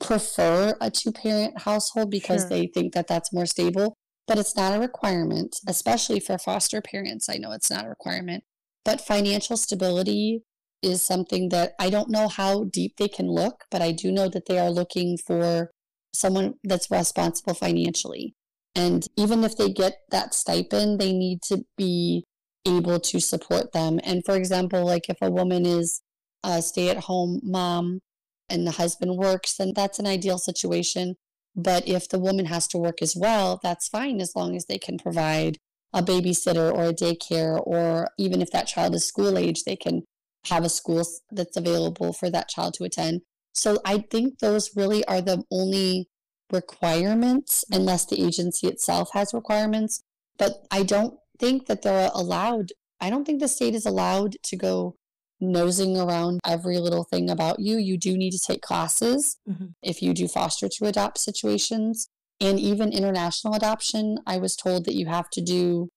[0.00, 2.50] prefer a two parent household because sure.
[2.50, 3.96] they think that that's more stable,
[4.26, 7.28] but it's not a requirement, especially for foster parents.
[7.28, 8.44] I know it's not a requirement,
[8.84, 10.42] but financial stability
[10.82, 14.28] is something that I don't know how deep they can look, but I do know
[14.28, 15.70] that they are looking for
[16.14, 18.34] someone that's responsible financially.
[18.74, 22.24] And even if they get that stipend, they need to be
[22.66, 24.00] able to support them.
[24.04, 26.00] And for example, like if a woman is
[26.42, 28.00] a stay at home mom
[28.50, 31.16] and the husband works, then that's an ideal situation.
[31.56, 34.78] But if the woman has to work as well, that's fine as long as they
[34.78, 35.58] can provide
[35.92, 40.02] a babysitter or a daycare, or even if that child is school age, they can
[40.46, 43.22] have a school that's available for that child to attend.
[43.52, 46.08] So I think those really are the only
[46.52, 50.02] requirements, unless the agency itself has requirements.
[50.38, 54.56] But I don't think that they're allowed, I don't think the state is allowed to
[54.56, 54.96] go
[55.40, 57.78] nosing around every little thing about you.
[57.78, 59.66] You do need to take classes mm-hmm.
[59.82, 62.08] if you do foster to adopt situations.
[62.40, 65.88] And even international adoption, I was told that you have to do,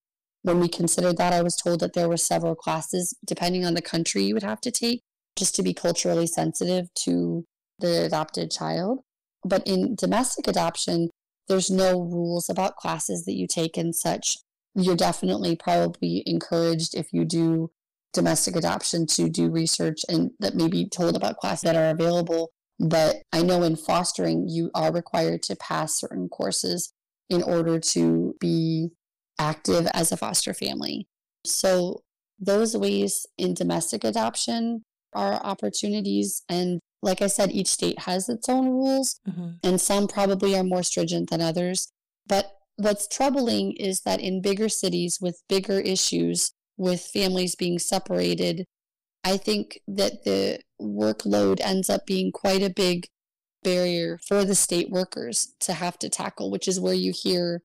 [0.42, 3.82] when we considered that, I was told that there were several classes, depending on the
[3.82, 5.02] country, you would have to take
[5.38, 7.46] just to be culturally sensitive to
[7.80, 9.00] the adopted child.
[9.46, 11.10] But in domestic adoption,
[11.48, 14.38] there's no rules about classes that you take and such.
[14.76, 17.72] You're definitely probably encouraged if you do
[18.14, 22.52] domestic adoption to do research and that may be told about classes that are available.
[22.80, 26.94] But I know in fostering, you are required to pass certain courses
[27.30, 28.90] in order to be
[29.40, 31.08] active as a foster family.
[31.46, 32.02] So,
[32.40, 34.84] those ways in domestic adoption
[35.14, 36.44] are opportunities.
[36.50, 39.52] And like I said, each state has its own rules, mm-hmm.
[39.64, 41.92] and some probably are more stringent than others.
[42.28, 48.66] But what's troubling is that in bigger cities with bigger issues, with families being separated,
[49.24, 53.08] I think that the workload ends up being quite a big
[53.64, 57.62] barrier for the state workers to have to tackle, which is where you hear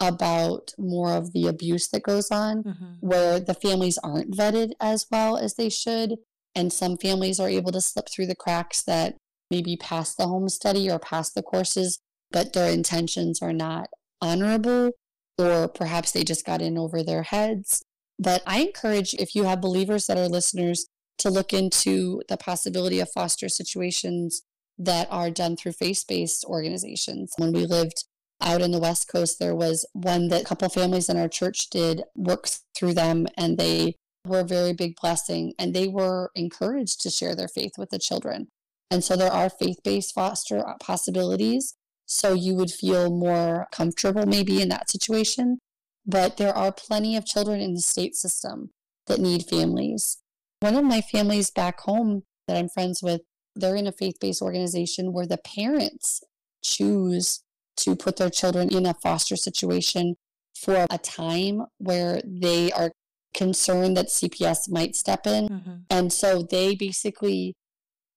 [0.00, 2.94] about more of the abuse that goes on, mm-hmm.
[3.00, 6.16] where the families aren't vetted as well as they should.
[6.54, 9.16] And some families are able to slip through the cracks that
[9.50, 11.98] maybe pass the home study or pass the courses,
[12.30, 13.88] but their intentions are not
[14.20, 14.92] honorable,
[15.38, 17.82] or perhaps they just got in over their heads.
[18.18, 20.86] But I encourage if you have believers that are listeners
[21.18, 24.42] to look into the possibility of foster situations
[24.78, 27.32] that are done through faith based organizations.
[27.36, 28.04] When we lived
[28.40, 31.70] out in the West Coast, there was one that a couple families in our church
[31.70, 33.96] did work through them, and they
[34.26, 35.54] were a very big blessing.
[35.58, 38.48] And they were encouraged to share their faith with the children.
[38.90, 41.74] And so there are faith based foster possibilities.
[42.06, 45.58] So you would feel more comfortable maybe in that situation.
[46.06, 48.70] But there are plenty of children in the state system
[49.06, 50.18] that need families.
[50.60, 53.22] One of my families back home that I'm friends with,
[53.54, 56.22] they're in a faith based organization where the parents
[56.62, 57.42] choose
[57.76, 60.16] to put their children in a foster situation
[60.58, 62.92] for a time where they are
[63.34, 65.48] concerned that CPS might step in.
[65.48, 65.74] Mm-hmm.
[65.90, 67.56] And so they basically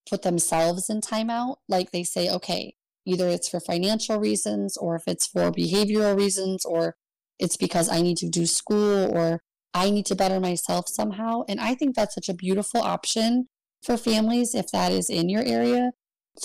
[0.09, 1.57] put themselves in timeout.
[1.67, 2.75] Like they say, okay,
[3.05, 6.95] either it's for financial reasons or if it's for behavioral reasons or
[7.39, 9.41] it's because I need to do school or
[9.73, 11.43] I need to better myself somehow.
[11.47, 13.47] And I think that's such a beautiful option
[13.83, 15.91] for families if that is in your area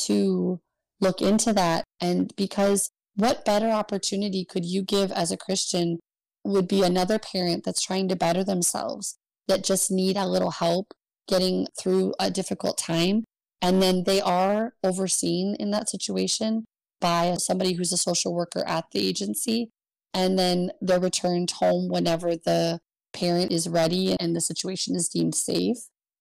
[0.01, 0.61] to
[1.01, 1.84] look into that.
[2.01, 5.99] And because what better opportunity could you give as a Christian
[6.45, 9.16] would be another parent that's trying to better themselves,
[9.49, 10.93] that just need a little help
[11.28, 13.24] getting through a difficult time.
[13.61, 16.64] And then they are overseen in that situation
[17.01, 19.70] by somebody who's a social worker at the agency
[20.14, 22.80] and then they're returned home whenever the
[23.12, 25.76] parent is ready and the situation is deemed safe.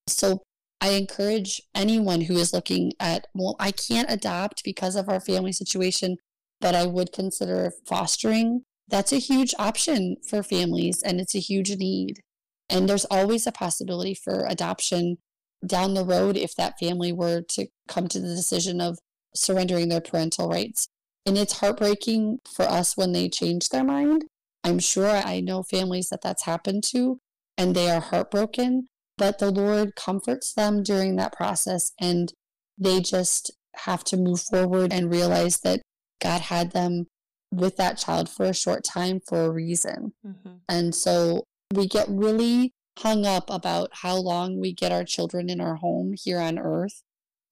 [0.08, 0.44] So
[0.80, 5.52] I encourage anyone who is looking at, well, I can't adopt because of our family
[5.52, 6.18] situation,
[6.60, 8.64] but I would consider fostering.
[8.88, 12.22] That's a huge option for families and it's a huge need.
[12.70, 15.18] And there's always a possibility for adoption
[15.66, 18.98] down the road if that family were to come to the decision of
[19.36, 20.88] surrendering their parental rights.
[21.26, 24.26] And it's heartbreaking for us when they change their mind.
[24.64, 27.20] I'm sure I know families that that's happened to,
[27.58, 32.34] and they are heartbroken, but the Lord comforts them during that process, and
[32.78, 35.82] they just have to move forward and realize that
[36.20, 37.08] God had them
[37.52, 40.14] with that child for a short time for a reason.
[40.26, 40.56] Mm-hmm.
[40.70, 41.44] And so
[41.74, 46.14] we get really hung up about how long we get our children in our home
[46.16, 47.02] here on earth.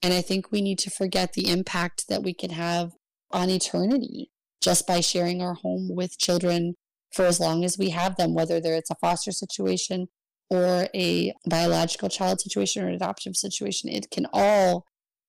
[0.02, 2.94] And I think we need to forget the impact that we can have
[3.32, 6.76] on eternity just by sharing our home with children
[7.14, 10.08] for as long as we have them, whether it's a foster situation
[10.50, 13.90] or a biological child situation or an adoptive situation.
[13.90, 14.86] It can all,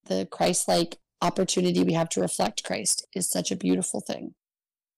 [0.06, 4.34] the Christ like opportunity we have to reflect Christ is such a beautiful thing.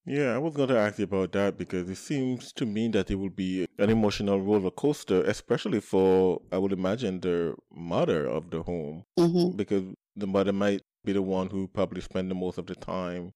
[0.05, 3.11] Yeah, I was going to ask you about that because it seems to me that
[3.11, 8.51] it will be an emotional roller coaster, especially for, I would imagine, the mother of
[8.51, 9.57] the home, mm-hmm.
[9.57, 9.85] because
[10.17, 13.33] the mother might be the one who probably spend the most of the time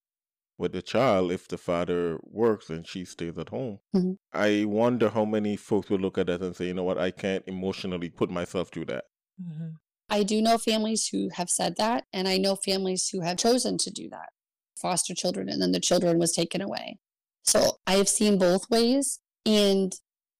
[0.58, 3.78] with the child if the father works and she stays at home.
[3.94, 4.12] Mm-hmm.
[4.32, 7.10] I wonder how many folks will look at that and say, you know what, I
[7.10, 9.04] can't emotionally put myself through that.
[9.42, 9.68] Mm-hmm.
[10.08, 13.76] I do know families who have said that, and I know families who have chosen
[13.78, 14.30] to do that.
[14.76, 16.98] foster children and then the children was taken away.
[17.44, 19.20] So I've seen both ways.
[19.44, 19.94] And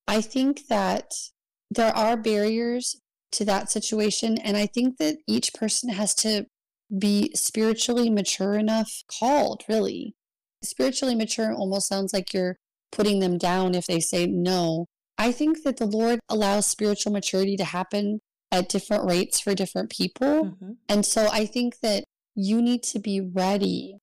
[0.06, 1.12] I think that
[1.70, 2.96] there are barriers
[3.32, 4.38] to that situation.
[4.38, 6.46] And I think that each person has to
[6.96, 10.14] be spiritually mature enough, called really.
[10.62, 12.56] Spiritually mature almost sounds like you're
[12.92, 14.86] putting them down if they say no.
[15.18, 18.20] I think that the Lord allows spiritual maturity to happen
[18.52, 20.44] at different rates for different people.
[20.44, 20.72] Mm-hmm.
[20.88, 22.04] And so I think that
[22.34, 23.98] you need to be ready,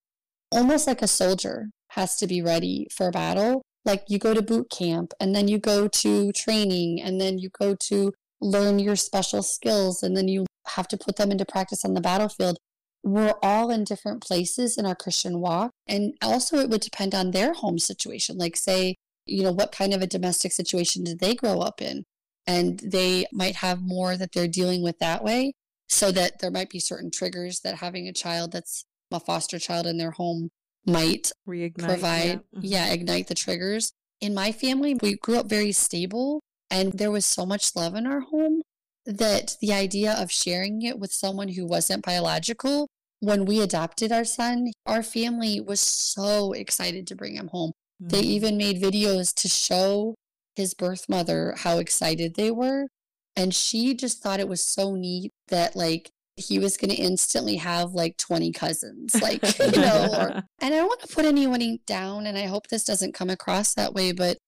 [0.51, 3.61] almost like a soldier has to be ready for a battle.
[3.85, 7.49] Like you go to boot camp and then you go to training and then you
[7.49, 8.13] go to
[8.43, 12.01] learn your special skills and then you have to put them into practice on the
[12.01, 12.57] battlefield.
[13.03, 15.71] We're all in different places in our Christian walk.
[15.87, 18.37] And also, it would depend on their home situation.
[18.37, 22.03] Like, say, you know, what kind of a domestic situation did they grow up in?
[22.47, 25.53] And they might have more that they're dealing with that way.
[25.89, 29.85] So that there might be certain triggers that having a child that's a foster child
[29.85, 30.49] in their home
[30.85, 32.35] might reignite, provide, yeah.
[32.35, 32.59] Mm-hmm.
[32.61, 33.91] yeah, ignite the triggers.
[34.21, 36.41] In my family, we grew up very stable
[36.73, 38.63] and there was so much love in our home
[39.05, 42.87] that the idea of sharing it with someone who wasn't biological,
[43.19, 47.73] when we adopted our son, our family was so excited to bring him home.
[48.01, 48.09] Mm-hmm.
[48.09, 50.15] They even made videos to show
[50.55, 52.87] his birth mother how excited they were.
[53.35, 57.57] And she just thought it was so neat that, like, he was going to instantly
[57.57, 61.77] have like 20 cousins like you know or, and i don't want to put anyone
[61.85, 64.39] down and i hope this doesn't come across that way but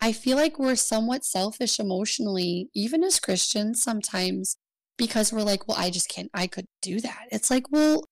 [0.00, 4.56] i feel like we're somewhat selfish emotionally even as christians sometimes
[4.96, 7.26] because we're like well i just can't i could do that.
[7.30, 8.04] It's like well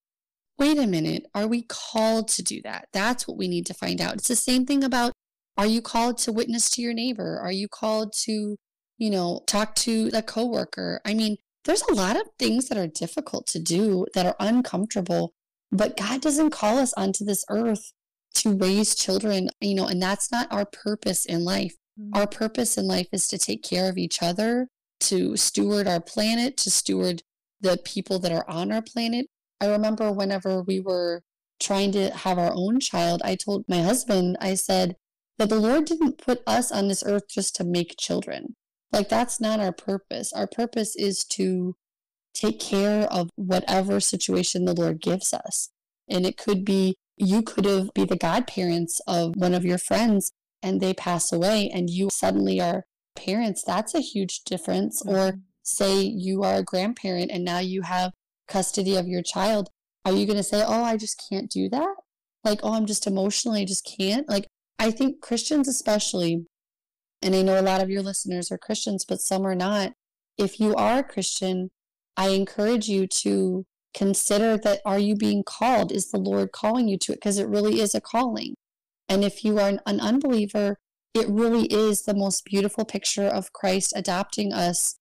[0.59, 1.27] wait a minute.
[1.35, 2.87] Are we called to do that?
[2.93, 4.15] That's what we need to find out.
[4.15, 5.13] It's the same thing about
[5.57, 7.39] are you called to witness to your neighbor?
[7.41, 8.57] Are you called to
[8.99, 11.01] you know talk to a coworker?
[11.05, 15.33] I mean there's a lot of things that are difficult to do that are uncomfortable,
[15.73, 17.93] but God doesn't call us onto this earth
[18.35, 21.75] to raise children, you know, and that's not our purpose in life.
[21.99, 22.19] Mm-hmm.
[22.19, 24.69] Our purpose in life is to take care of each other,
[25.01, 27.23] to steward our planet, to steward
[27.61, 29.27] the people that are on our planet.
[29.61, 31.23] I remember whenever we were
[31.61, 34.97] trying to have our own child, I told my husband, I said
[35.39, 38.57] that the Lord didn't put us on this earth just to make children.
[38.93, 40.33] Like, that's not our purpose.
[40.33, 41.75] Our purpose is to
[42.35, 45.71] take care of whatever situation the Lord gives us.
[46.09, 50.33] And it could be you could have be the godparents of one of your friends
[50.63, 52.85] and they pass away and you suddenly are
[53.15, 53.63] parents.
[53.63, 55.03] That's a huge difference.
[55.03, 55.17] Mm-hmm.
[55.17, 58.13] Or say you are a grandparent and now you have
[58.49, 59.71] custody of your child.
[60.05, 61.95] Are you going to say, oh, I just can't do that?
[62.45, 64.29] Like, oh, I'm just emotionally, just can't?
[64.29, 64.47] Like,
[64.79, 66.45] I think Christians, especially,
[67.23, 69.93] and I know a lot of your listeners are Christians, but some are not.
[70.37, 71.71] If you are a Christian,
[72.19, 75.93] I encourage you to consider that are you being called?
[75.93, 77.17] Is the Lord calling you to it?
[77.17, 78.55] Because it really is a calling.
[79.09, 80.77] And if you are an, an unbeliever,
[81.15, 84.97] it really is the most beautiful picture of Christ adopting us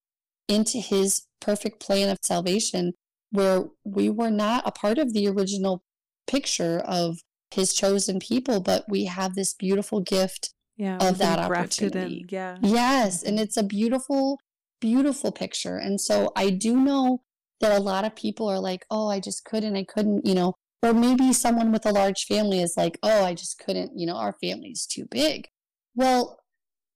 [0.48, 2.94] into his perfect plan of salvation,
[3.32, 5.84] where we were not a part of the original
[6.28, 7.18] picture of
[7.52, 12.22] his chosen people, but we have this beautiful gift yeah, of that opportunity.
[12.22, 12.58] In, yeah.
[12.62, 13.24] Yes.
[13.24, 14.40] And it's a beautiful,
[14.80, 15.78] beautiful picture.
[15.78, 17.22] And so I do know
[17.64, 20.54] that a lot of people are like, oh, I just couldn't, I couldn't, you know,
[20.82, 24.18] or maybe someone with a large family is like, oh, I just couldn't, you know,
[24.18, 25.48] our family's too big.
[25.96, 26.40] Well,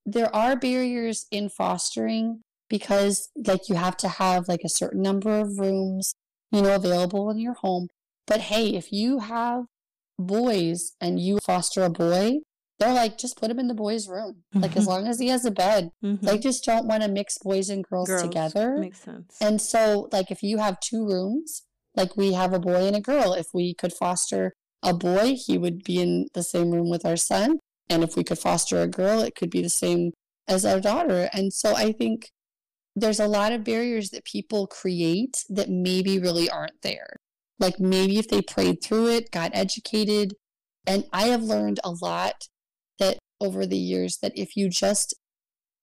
[0.06, 5.40] there are barriers in fostering because like you have to have like a certain number
[5.40, 6.16] of rooms,
[6.52, 7.88] you know, available in your home.
[8.26, 9.66] But hey, if you have
[10.20, 12.40] boys and you foster a boy,
[12.80, 14.44] they're like, just put him in the boys' room.
[14.54, 14.92] Like, as mm-hmm.
[14.92, 16.24] long as he has a bed, mm-hmm.
[16.24, 18.78] they just don't want to mix boys and girls, girls, together.
[18.78, 19.38] Makes sense.
[19.42, 21.64] And so, like, if you have two rooms,
[21.96, 24.54] like we have a boy and a girl, if we could foster
[24.84, 27.58] a boy, he would be in the same room with our son.
[27.90, 30.12] And if we could foster a girl, it could be the same
[30.48, 31.30] as our daughter.
[31.34, 32.30] And so, I think
[32.96, 37.16] there's a lot of barriers that people create that maybe really aren't there.
[37.58, 40.36] Like, maybe if they prayed through it, got educated,
[40.86, 42.48] and I have learned a lot
[43.00, 45.16] that over the years that if you just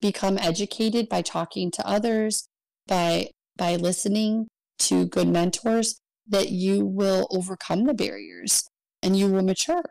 [0.00, 2.48] become educated by talking to others,
[2.86, 4.48] by by listening
[4.78, 8.64] to good mentors, that you will overcome the barriers
[9.02, 9.82] and you will mature.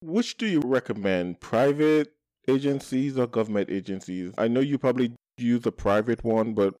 [0.00, 2.08] Which do you recommend, private
[2.48, 4.32] agencies or government agencies?
[4.36, 6.74] I know you probably use a private one, but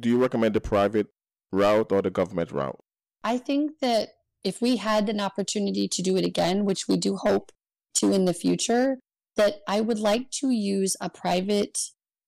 [0.00, 1.08] do you recommend the private
[1.52, 2.80] route or the government route?
[3.22, 4.10] I think that
[4.42, 7.52] if we had an opportunity to do it again, which we do hope
[7.94, 8.98] to in the future
[9.36, 11.78] that I would like to use a private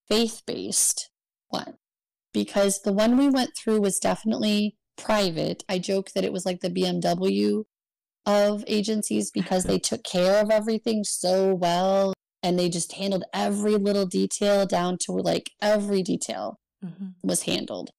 [0.09, 1.11] faith based
[1.49, 1.75] one
[2.33, 5.63] because the one we went through was definitely private.
[5.69, 7.65] I joke that it was like the BMW
[8.27, 13.77] of agencies because they took care of everything so well and they just handled every
[13.77, 17.09] little detail down to like every detail mm-hmm.
[17.23, 17.91] was handled.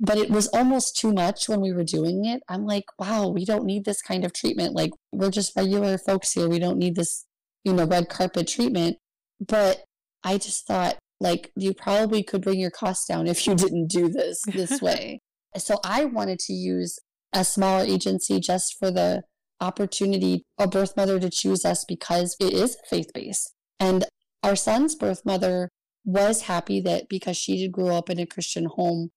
[0.00, 2.42] But it was almost too much when we were doing it.
[2.48, 4.74] I'm like, wow, we don't need this kind of treatment.
[4.74, 6.48] Like, we're just regular folks here.
[6.48, 7.24] We don't need this,
[7.64, 8.98] you know, red carpet treatment.
[9.44, 9.84] But
[10.22, 14.08] I just thought, like, you probably could bring your costs down if you didn't do
[14.08, 15.20] this this way.
[15.56, 16.98] so I wanted to use
[17.32, 19.22] a smaller agency just for the
[19.60, 23.52] opportunity a birth mother to choose us because it is faith based.
[23.80, 24.04] And
[24.42, 25.68] our son's birth mother
[26.04, 29.10] was happy that because she grew up in a Christian home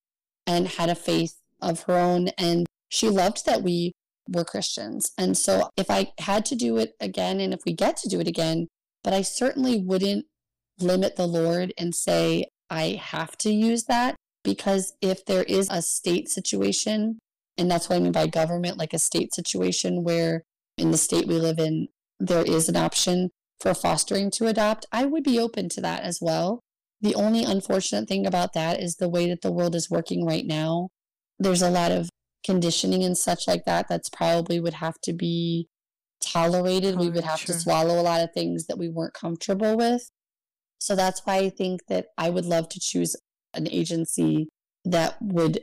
[0.52, 3.94] and had a faith of her own, and she loved that we
[4.28, 5.12] were Christians.
[5.18, 8.20] And so if I had to do it again, and if we get to do
[8.20, 8.68] it again,
[9.04, 10.26] but I certainly wouldn't
[10.80, 15.82] limit the Lord and say, I have to use that because if there is a
[15.82, 17.20] state situation,
[17.58, 20.44] and that's what I mean by government, like a state situation where
[20.78, 21.88] in the state we live in,
[22.20, 23.30] there is an option
[23.60, 26.60] for fostering to adopt, I would be open to that as well.
[27.02, 30.46] The only unfortunate thing about that is the way that the world is working right
[30.46, 30.90] now.
[31.40, 32.10] There's a lot of
[32.46, 35.68] conditioning and such like that that's probably would have to be
[36.24, 36.96] tolerated.
[36.96, 37.56] Oh, we would have sure.
[37.56, 40.10] to swallow a lot of things that we weren't comfortable with.
[40.80, 43.16] So that's why I think that I would love to choose
[43.54, 44.48] an agency
[44.86, 45.62] that would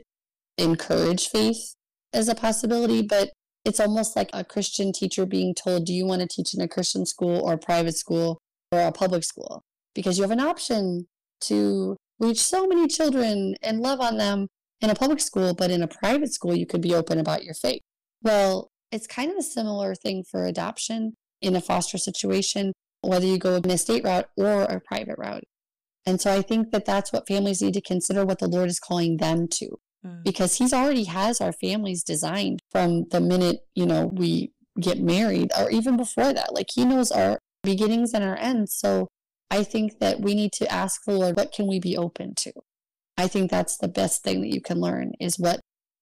[0.57, 1.73] encourage faith
[2.13, 3.29] as a possibility, but
[3.65, 6.67] it's almost like a Christian teacher being told, do you want to teach in a
[6.67, 8.39] Christian school or a private school
[8.71, 9.61] or a public school?
[9.93, 11.07] Because you have an option
[11.41, 14.47] to reach so many children and love on them
[14.81, 17.53] in a public school, but in a private school, you could be open about your
[17.53, 17.81] faith.
[18.21, 23.37] Well, it's kind of a similar thing for adoption in a foster situation, whether you
[23.37, 25.43] go in a state route or a private route.
[26.05, 28.79] And so I think that that's what families need to consider what the Lord is
[28.79, 29.79] calling them to.
[30.05, 30.23] Mm.
[30.23, 35.51] Because he's already has our families designed from the minute, you know, we get married
[35.59, 36.53] or even before that.
[36.53, 38.73] Like he knows our beginnings and our ends.
[38.73, 39.07] So
[39.51, 42.53] I think that we need to ask the Lord, what can we be open to?
[43.17, 45.59] I think that's the best thing that you can learn is what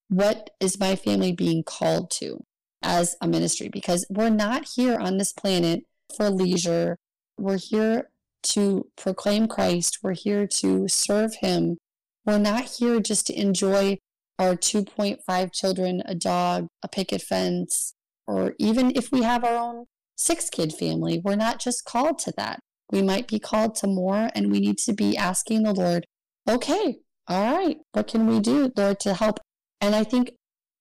[0.10, 2.44] what is my family being called to
[2.82, 5.84] as a ministry because we're not here on this planet
[6.16, 6.98] for leisure.
[7.38, 8.10] We're here
[8.44, 10.00] to proclaim Christ.
[10.02, 11.78] We're here to serve him.
[12.26, 13.98] We're not here just to enjoy
[14.40, 17.94] our 2.5 children, a dog, a picket fence,
[18.28, 19.86] or even if we have our own
[20.16, 22.60] six kid family, we're not just called to that.
[22.92, 26.06] We might be called to more, and we need to be asking the Lord,
[26.48, 29.40] okay, all right, what can we do, Lord, to help?
[29.82, 30.32] And I think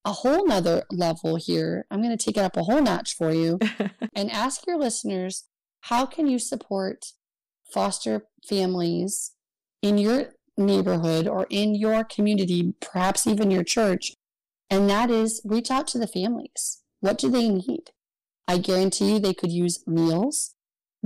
[0.04, 3.32] a whole nother level here, I'm going to take it up a whole notch for
[3.32, 3.58] you
[4.14, 5.44] and ask your listeners,
[5.82, 7.06] how can you support
[7.72, 9.32] foster families
[9.82, 14.14] in your neighborhood or in your community, perhaps even your church?
[14.70, 16.82] And that is reach out to the families.
[17.00, 17.90] What do they need?
[18.48, 20.54] I guarantee you they could use meals.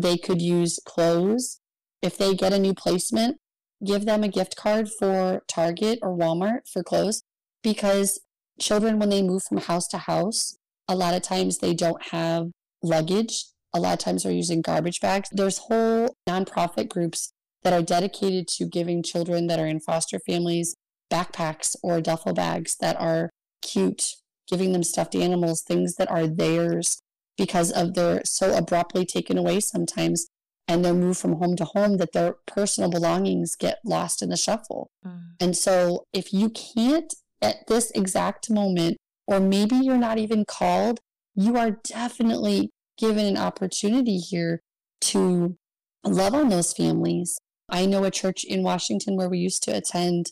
[0.01, 1.61] They could use clothes.
[2.01, 3.37] If they get a new placement,
[3.85, 7.23] give them a gift card for Target or Walmart for clothes
[7.63, 8.19] because
[8.59, 10.57] children, when they move from house to house,
[10.89, 12.51] a lot of times they don't have
[12.83, 13.45] luggage.
[13.75, 15.29] A lot of times they're using garbage bags.
[15.31, 17.33] There's whole nonprofit groups
[17.63, 20.75] that are dedicated to giving children that are in foster families
[21.13, 23.31] backpacks or duffel bags that are
[23.61, 24.15] cute,
[24.49, 27.03] giving them stuffed animals, things that are theirs
[27.41, 30.27] because of they're so abruptly taken away sometimes
[30.69, 34.37] and they're moved from home to home that their personal belongings get lost in the
[34.37, 34.91] shuffle.
[35.07, 35.23] Mm.
[35.41, 41.01] And so if you can't at this exact moment, or maybe you're not even called,
[41.35, 42.69] you are definitely
[42.99, 44.61] given an opportunity here
[45.01, 45.57] to
[46.05, 47.39] love on those families.
[47.71, 50.27] I know a church in Washington where we used to attend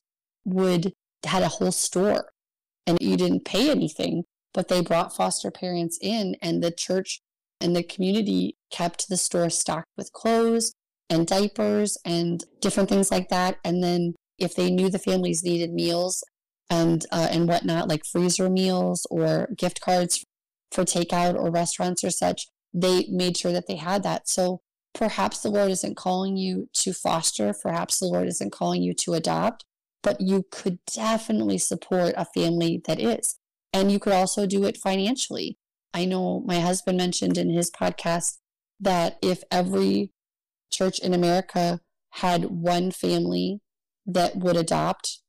[0.44, 0.92] would
[1.24, 2.32] had a whole store
[2.86, 4.24] and you didn't pay anything,
[4.54, 7.20] but they brought foster parents in and the church
[7.60, 10.72] and the community kept the store stocked with clothes
[11.10, 13.58] and diapers and different things like that.
[13.64, 16.22] And then if they knew the families needed meals,
[16.70, 20.24] and uh, and whatnot, like freezer meals or gift cards
[20.72, 22.46] for takeout or restaurants or such.
[22.74, 24.28] They made sure that they had that.
[24.28, 24.60] So
[24.94, 29.14] perhaps the Lord isn't calling you to foster, perhaps the Lord isn't calling you to
[29.14, 29.64] adopt,
[30.02, 33.36] but you could definitely support a family that is.
[33.72, 35.58] And you could also do it financially.
[35.94, 38.38] I know my husband mentioned in his podcast
[38.80, 40.12] that if every
[40.70, 43.60] church in America had one family
[44.06, 45.20] that would adopt,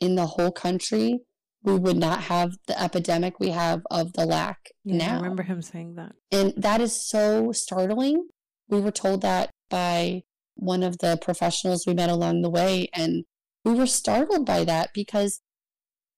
[0.00, 1.20] in the whole country,
[1.62, 5.12] we would not have the epidemic we have of the lack yeah, now.
[5.12, 6.12] I remember him saying that.
[6.32, 8.28] And that is so startling.
[8.68, 10.22] We were told that by
[10.54, 12.88] one of the professionals we met along the way.
[12.94, 13.24] And
[13.64, 15.40] we were startled by that because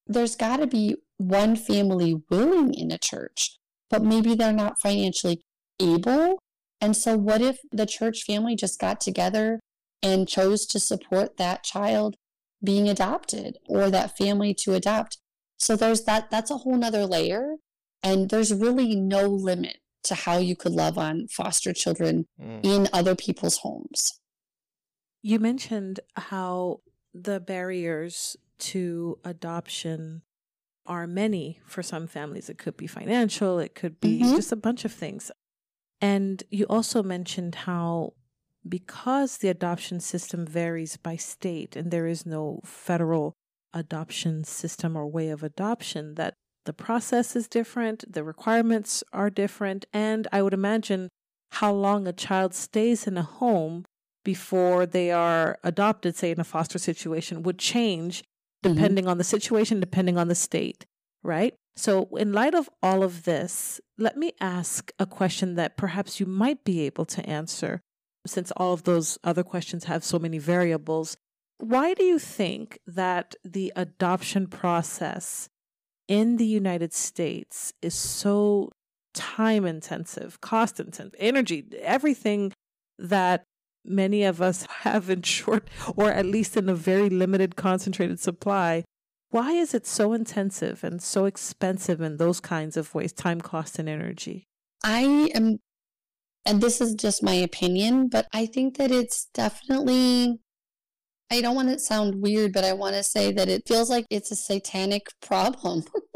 [0.07, 0.97] there's got to be
[1.29, 3.59] one family willing in a church.
[3.91, 5.43] but maybe they're not financially
[5.79, 6.39] able.
[6.81, 9.61] And so, what if the church family just got together
[10.03, 12.17] and chose to support that child
[12.65, 15.19] being adopted or that family to adopt?
[15.59, 17.57] So, there's that, that's a whole nother layer.
[18.03, 22.65] And there's really no limit to how you could love on foster children mm.
[22.65, 24.21] in other people's homes.
[25.23, 26.81] You mentioned how
[27.15, 30.23] the barriers to adoption
[30.87, 32.49] are many for some families.
[32.49, 34.37] It could be financial, it could be mm-hmm.
[34.37, 35.31] just a bunch of things.
[36.01, 38.15] And you also mentioned how
[38.69, 43.35] because the adoption system varies by state and there is no federal
[43.73, 49.85] adoption system or way of adoption, that the process is different, the requirements are different,
[49.93, 51.09] and I would imagine
[51.53, 53.85] how long a child stays in a home
[54.25, 58.23] before they are adopted, say in a foster situation, would change.
[58.63, 59.11] Depending mm-hmm.
[59.11, 60.87] on the situation, depending on the state,
[61.23, 61.55] right?
[61.77, 66.27] So, in light of all of this, let me ask a question that perhaps you
[66.27, 67.81] might be able to answer,
[68.27, 71.17] since all of those other questions have so many variables.
[71.59, 75.49] Why do you think that the adoption process
[76.09, 78.71] in the United States is so
[79.15, 82.53] time intensive, cost intensive, energy, everything
[82.99, 83.45] that
[83.85, 88.85] many of us have in short or at least in a very limited concentrated supply.
[89.31, 93.79] Why is it so intensive and so expensive in those kinds of ways, time, cost,
[93.79, 94.47] and energy?
[94.85, 95.59] I am,
[96.45, 100.41] and this is just my opinion, but I think that it's definitely,
[101.31, 104.05] I don't want to sound weird, but I want to say that it feels like
[104.11, 105.85] it's a satanic problem.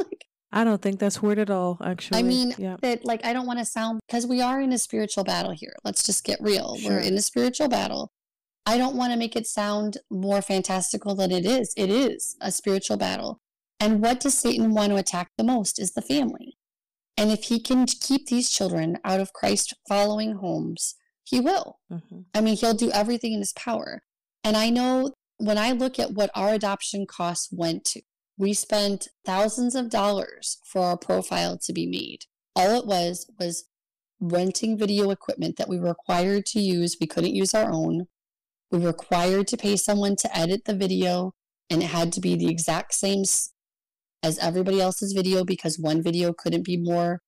[0.53, 2.19] I don't think that's weird at all, actually.
[2.19, 2.77] I mean, yeah.
[2.81, 5.75] that like I don't want to sound because we are in a spiritual battle here.
[5.85, 6.77] Let's just get real.
[6.77, 6.93] Sure.
[6.93, 8.13] We're in a spiritual battle.
[8.65, 11.73] I don't want to make it sound more fantastical than it is.
[11.77, 13.41] It is a spiritual battle.
[13.79, 16.57] And what does Satan want to attack the most is the family.
[17.17, 21.79] And if he can keep these children out of Christ following homes, he will.
[21.91, 22.21] Mm-hmm.
[22.35, 24.03] I mean, he'll do everything in his power.
[24.45, 28.03] And I know when I look at what our adoption costs went to,
[28.39, 32.25] we spent thousands of dollars for our profile to be made.
[32.55, 33.65] All it was was
[34.21, 36.97] renting video equipment that we were required to use.
[37.01, 38.07] We couldn't use our own.
[38.71, 41.33] We were required to pay someone to edit the video,
[41.71, 43.23] and it had to be the exact same
[44.23, 47.23] as everybody else's video because one video couldn't be more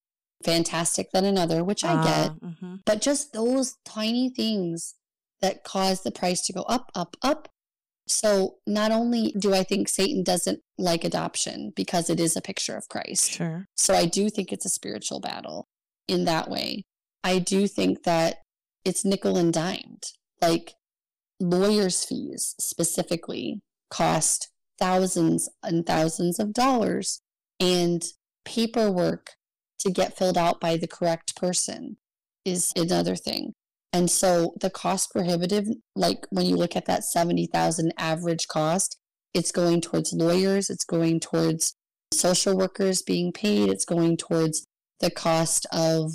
[0.45, 2.31] fantastic than another, which I get.
[2.31, 2.75] Ah, mm-hmm.
[2.85, 4.95] But just those tiny things
[5.41, 7.49] that cause the price to go up, up, up
[8.09, 12.77] so not only do I think Satan doesn't like adoption because it is a picture
[12.77, 13.31] of Christ.
[13.31, 13.67] Sure.
[13.77, 15.69] So I do think it's a spiritual battle
[16.07, 16.85] in that way.
[17.23, 18.39] I do think that
[18.85, 20.05] it's nickel and dimed.
[20.41, 20.75] Like
[21.41, 27.21] lawyers' fees specifically cost thousands and thousands of dollars
[27.61, 28.05] and
[28.45, 29.31] paperwork
[29.81, 31.97] to get filled out by the correct person
[32.45, 33.53] is another thing.
[33.93, 35.67] And so the cost prohibitive,
[35.97, 38.99] like when you look at that 70,000 average cost,
[39.35, 41.75] it's going towards lawyers, it's going towards
[42.13, 44.67] social workers being paid, it's going towards
[45.01, 46.13] the cost of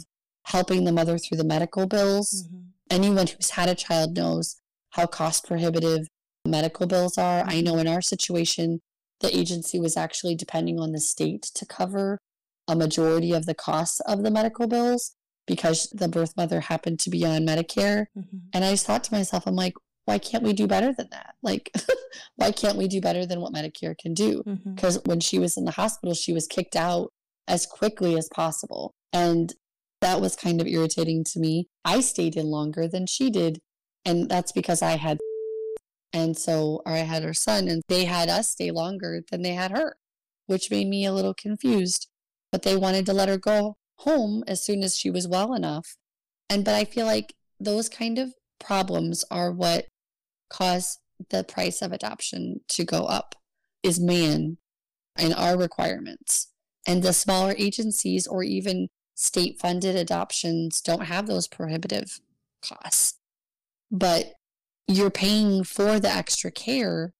[0.47, 2.45] helping the mother through the medical bills.
[2.47, 2.61] Mm-hmm.
[2.89, 4.57] Anyone who's had a child knows
[4.91, 6.07] how cost prohibitive
[6.45, 7.43] medical bills are.
[7.47, 8.81] I know in our situation,
[9.21, 12.19] the agency was actually depending on the state to cover
[12.67, 15.15] a majority of the costs of the medical bills
[15.45, 18.05] because the birth mother happened to be on Medicare.
[18.17, 18.37] Mm-hmm.
[18.53, 19.73] And I just thought to myself, I'm like,
[20.05, 21.35] why can't we do better than that?
[21.41, 21.71] Like,
[22.35, 24.43] why can't we do better than what Medicare can do?
[24.45, 25.09] Because mm-hmm.
[25.09, 27.11] when she was in the hospital, she was kicked out
[27.47, 28.93] as quickly as possible.
[29.11, 29.53] And
[30.01, 31.67] that was kind of irritating to me.
[31.85, 33.59] I stayed in longer than she did.
[34.05, 35.19] And that's because I had,
[36.13, 39.53] and so, or I had her son, and they had us stay longer than they
[39.53, 39.95] had her,
[40.47, 42.09] which made me a little confused.
[42.51, 45.95] But they wanted to let her go home as soon as she was well enough.
[46.49, 49.85] And but I feel like those kind of problems are what
[50.49, 53.35] cause the price of adoption to go up
[53.81, 54.57] is man
[55.15, 56.49] and our requirements.
[56.87, 62.19] And the smaller agencies or even state funded adoptions don't have those prohibitive
[62.67, 63.19] costs.
[63.91, 64.33] But
[64.87, 67.13] you're paying for the extra care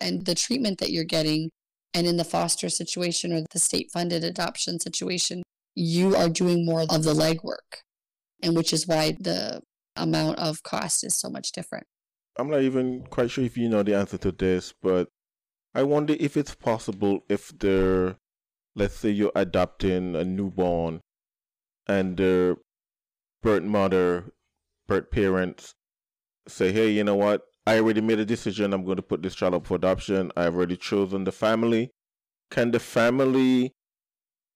[0.00, 1.50] and the treatment that you're getting.
[1.94, 5.42] And in the foster situation or the state funded adoption situation,
[5.78, 7.82] you are doing more of the legwork,
[8.42, 9.62] and which is why the
[9.94, 11.86] amount of cost is so much different.
[12.36, 15.08] I'm not even quite sure if you know the answer to this, but
[15.74, 18.16] I wonder if it's possible if they're,
[18.74, 21.00] let's say you're adopting a newborn
[21.86, 22.56] and the
[23.42, 24.32] birth mother,
[24.88, 25.74] birth parents
[26.48, 27.42] say, hey, you know what?
[27.66, 28.72] I already made a decision.
[28.72, 30.32] I'm going to put this child up for adoption.
[30.36, 31.92] I've already chosen the family.
[32.50, 33.74] Can the family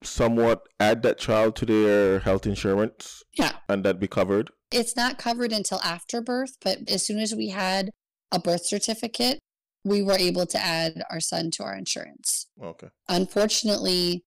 [0.04, 3.22] somewhat add that child to their health insurance?
[3.36, 3.52] Yeah.
[3.68, 4.50] And that be covered?
[4.70, 7.90] It's not covered until after birth, but as soon as we had
[8.30, 9.38] a birth certificate,
[9.84, 12.46] we were able to add our son to our insurance.
[12.62, 12.88] Okay.
[13.08, 14.24] Unfortunately,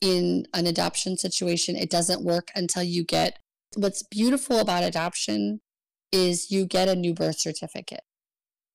[0.00, 3.38] in an adoption situation, it doesn't work until you get
[3.74, 5.60] what's beautiful about adoption
[6.10, 8.02] is you get a new birth certificate.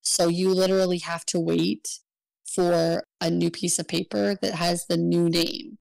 [0.02, 2.00] So you literally have to wait
[2.46, 5.77] for a new piece of paper that has the new name.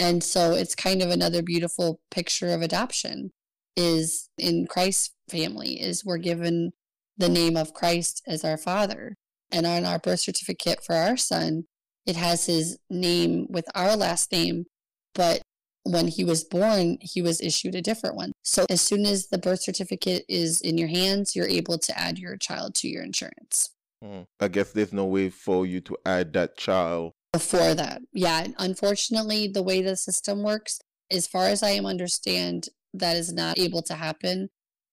[0.00, 3.30] And so it's kind of another beautiful picture of adoption
[3.76, 6.72] is in Christ's family is we're given
[7.16, 9.16] the name of Christ as our father.
[9.50, 11.64] And on our birth certificate for our son,
[12.06, 14.66] it has his name with our last name,
[15.14, 15.42] but
[15.84, 18.32] when he was born, he was issued a different one.
[18.42, 22.18] So as soon as the birth certificate is in your hands, you're able to add
[22.18, 23.70] your child to your insurance.
[24.02, 24.22] Hmm.
[24.38, 28.02] I guess there's no way for you to add that child before that.
[28.12, 30.80] Yeah, unfortunately, the way the system works,
[31.10, 34.48] as far as I am understand, that is not able to happen.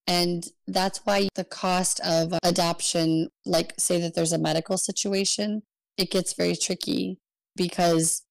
[0.08, 5.64] And that's why the cost of adoption, like say that there's a medical situation,
[5.98, 7.18] it gets very tricky
[7.56, 8.24] because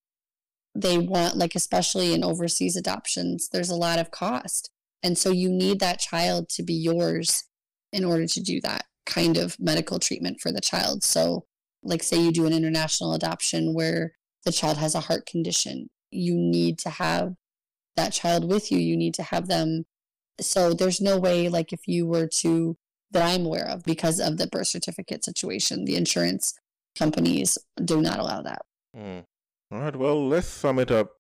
[0.76, 4.70] they want, like, especially in overseas adoptions, there's a lot of cost.
[5.02, 7.44] And so you need that child to be yours
[7.92, 11.02] in order to do that kind of medical treatment for the child.
[11.02, 11.46] So,
[11.84, 14.12] like, say you do an international adoption where
[14.44, 17.34] the child has a heart condition, you need to have
[17.96, 18.78] that child with you.
[18.78, 19.84] You need to have them.
[20.40, 22.76] So, there's no way, like, if you were to,
[23.12, 26.54] that I'm aware of because of the birth certificate situation, the insurance
[26.96, 28.62] companies do not allow that.
[28.96, 29.24] Mm.
[29.70, 31.12] All right, well, let's sum it up,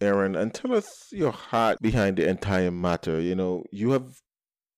[0.00, 3.20] Erin and tell us your heart behind the entire matter.
[3.20, 4.18] You know, you have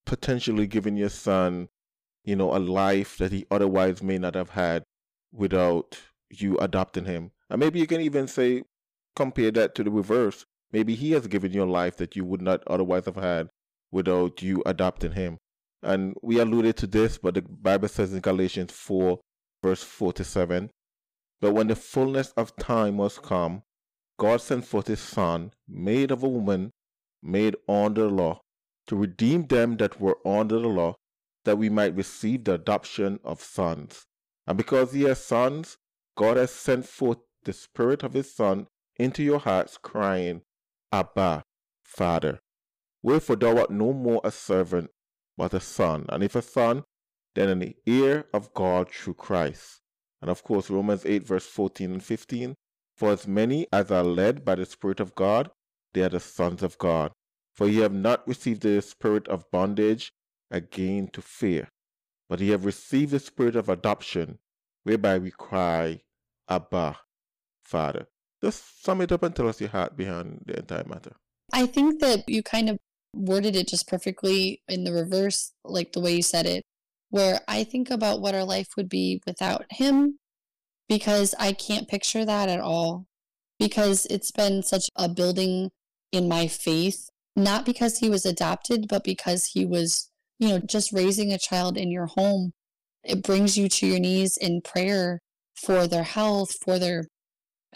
[0.04, 1.68] potentially given your son,
[2.24, 4.84] you know, a life that he otherwise may not have had
[5.32, 5.98] without
[6.30, 7.30] you adopting him.
[7.50, 8.64] And maybe you can even say,
[9.14, 10.44] compare that to the reverse.
[10.72, 13.48] Maybe he has given you a life that you would not otherwise have had
[13.90, 15.38] without you adopting him.
[15.82, 19.20] And we alluded to this, but the Bible says in Galatians 4,
[19.62, 20.70] verse 4 to 7
[21.40, 23.62] But when the fullness of time was come,
[24.18, 26.72] God sent forth his Son, made of a woman,
[27.22, 28.40] made under the law,
[28.86, 30.94] to redeem them that were under the law,
[31.44, 34.05] that we might receive the adoption of sons.
[34.46, 35.76] And because ye are sons,
[36.16, 38.66] God has sent forth the Spirit of his Son
[38.96, 40.42] into your hearts, crying,
[40.92, 41.44] Abba,
[41.84, 42.40] Father.
[43.02, 44.90] Wherefore thou art no more a servant,
[45.36, 46.84] but a son, and if a son,
[47.34, 49.80] then an heir of God through Christ.
[50.22, 52.54] And of course, Romans 8, verse 14 and 15
[52.96, 55.50] For as many as are led by the Spirit of God,
[55.92, 57.12] they are the sons of God.
[57.54, 60.12] For ye have not received the spirit of bondage
[60.50, 61.68] again to fear,
[62.28, 64.38] but ye have received the spirit of adoption,
[64.84, 66.00] whereby we cry,
[66.48, 66.96] Abba,
[67.62, 68.06] Father.
[68.42, 71.12] Just sum it up and tell us your heart behind the entire matter.
[71.52, 72.78] I think that you kind of
[73.14, 76.64] worded it just perfectly in the reverse, like the way you said it,
[77.10, 80.18] where I think about what our life would be without him
[80.88, 83.06] because I can't picture that at all.
[83.58, 85.70] Because it's been such a building
[86.12, 90.92] in my faith, not because he was adopted, but because he was, you know, just
[90.92, 92.52] raising a child in your home.
[93.04, 95.20] It brings you to your knees in prayer
[95.54, 97.04] for their health, for their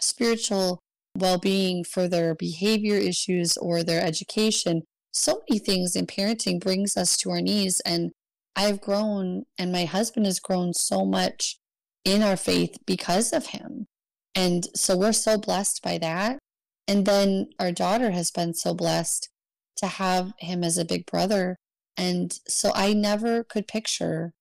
[0.00, 0.80] spiritual
[1.16, 4.82] well being, for their behavior issues or their education.
[5.12, 7.80] So many things in parenting brings us to our knees.
[7.84, 8.12] And
[8.54, 11.56] I've grown, and my husband has grown so much
[12.04, 13.86] in our faith because of him.
[14.34, 16.38] And so we're so blessed by that.
[16.86, 19.28] And then our daughter has been so blessed
[19.76, 21.56] to have him as a big brother.
[22.00, 24.32] And so I never could picture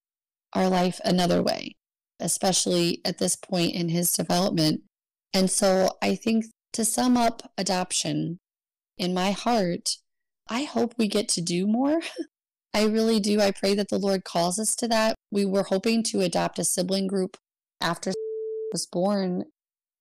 [0.53, 1.75] our life another way,
[2.17, 4.83] especially at this point in his development.
[5.33, 8.39] And so I think to sum up adoption
[8.97, 9.97] in my heart,
[10.47, 11.99] I hope we get to do more.
[12.73, 13.41] I really do.
[13.41, 15.15] I pray that the Lord calls us to that.
[15.29, 17.35] We were hoping to adopt a sibling group
[17.81, 18.13] after
[18.71, 19.43] was born.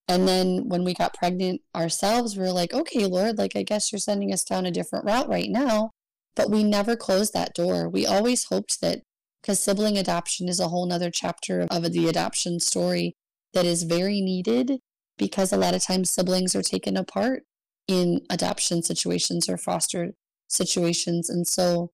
[0.07, 3.91] And then when we got pregnant ourselves, we were like, okay, Lord, like, I guess
[3.91, 5.91] you're sending us down a different route right now.
[6.37, 7.89] But we never closed that door.
[7.89, 9.01] We always hoped that
[9.43, 13.15] because sibling adoption is a whole nother chapter of the adoption story
[13.55, 14.79] that is very needed
[15.17, 17.43] because a lot of times siblings are taken apart
[17.87, 20.13] in adoption situations or foster
[20.49, 21.29] situations.
[21.29, 21.91] And so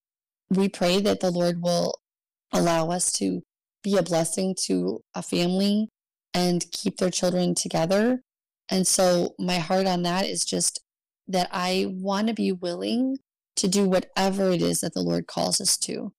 [0.51, 2.01] we pray that the Lord will
[2.53, 3.43] allow us to
[3.82, 5.89] be a blessing to a family
[6.32, 8.22] and keep their children together.
[8.70, 10.80] And so my heart on that is just
[11.28, 13.18] that I want to be willing
[13.57, 16.12] to do whatever it is that the Lord calls us to.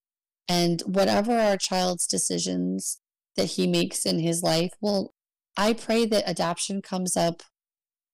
[0.48, 3.00] And whatever our child's decisions
[3.36, 5.14] that he makes in his life, well,
[5.58, 7.44] I pray that adoption comes up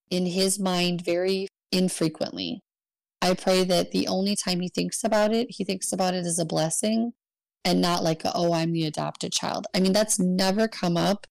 [0.10, 2.62] in his mind very infrequently.
[3.22, 6.40] I pray that the only time he thinks about it, he thinks about it as
[6.40, 7.14] a blessing
[7.64, 9.68] and not like, oh, I'm the adopted child.
[9.76, 11.28] I mean, that's never come up.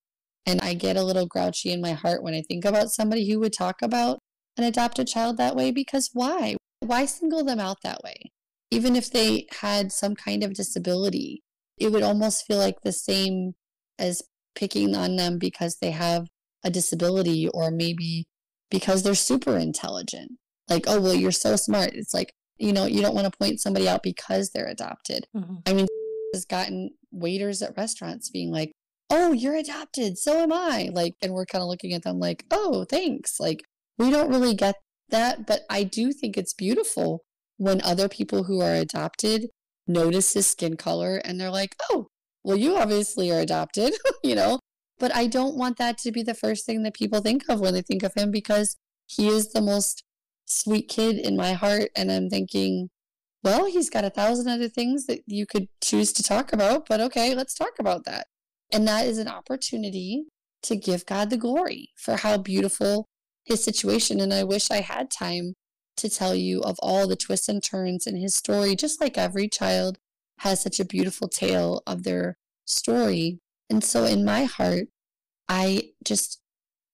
[0.47, 3.41] And I get a little grouchy in my heart when I think about somebody who
[3.41, 4.18] would talk about
[4.57, 6.57] an adopted child that way because why?
[6.81, 8.33] Why single them out that way?
[8.70, 11.43] Even if they had some kind of disability,
[11.78, 13.55] it would almost feel like the same
[13.99, 14.22] as
[14.55, 16.26] picking on them because they have
[16.64, 18.26] a disability or maybe
[18.70, 20.33] because they're super intelligent.
[20.68, 21.91] Like, oh, well, you're so smart.
[21.95, 25.26] It's like, you know, you don't want to point somebody out because they're adopted.
[25.37, 25.57] Mm-hmm.
[25.66, 25.87] I mean,
[26.35, 28.72] has gotten waiters at restaurants being like,
[29.11, 30.16] oh, you're adopted.
[30.16, 30.91] So am I.
[30.93, 33.41] Like, and we're kind of looking at them like, oh, thanks.
[33.41, 33.62] Like,
[33.99, 34.76] we don't really get
[35.11, 35.47] that.
[35.47, 37.23] But I do think it's beautiful
[37.57, 39.51] when other people who are adopted
[39.87, 42.09] notice his skin color and they're like, oh,
[42.43, 43.95] well, you obviously are adopted,
[44.25, 44.61] you know?
[44.99, 47.75] But I don't want that to be the first thing that people think of when
[47.75, 50.05] they think of him because he is the most
[50.47, 51.91] sweet kid in my heart.
[51.97, 52.89] And I'm thinking,
[53.43, 57.01] well, he's got a thousand other things that you could choose to talk about, but
[57.01, 58.27] okay, let's talk about that.
[58.73, 60.25] And that is an opportunity
[60.63, 63.07] to give God the glory for how beautiful
[63.45, 64.20] his situation.
[64.20, 65.55] And I wish I had time
[65.97, 69.49] to tell you of all the twists and turns in his story, just like every
[69.49, 69.99] child
[70.38, 73.41] has such a beautiful tale of their story.
[73.68, 74.88] And so in my heart,
[75.49, 76.41] I just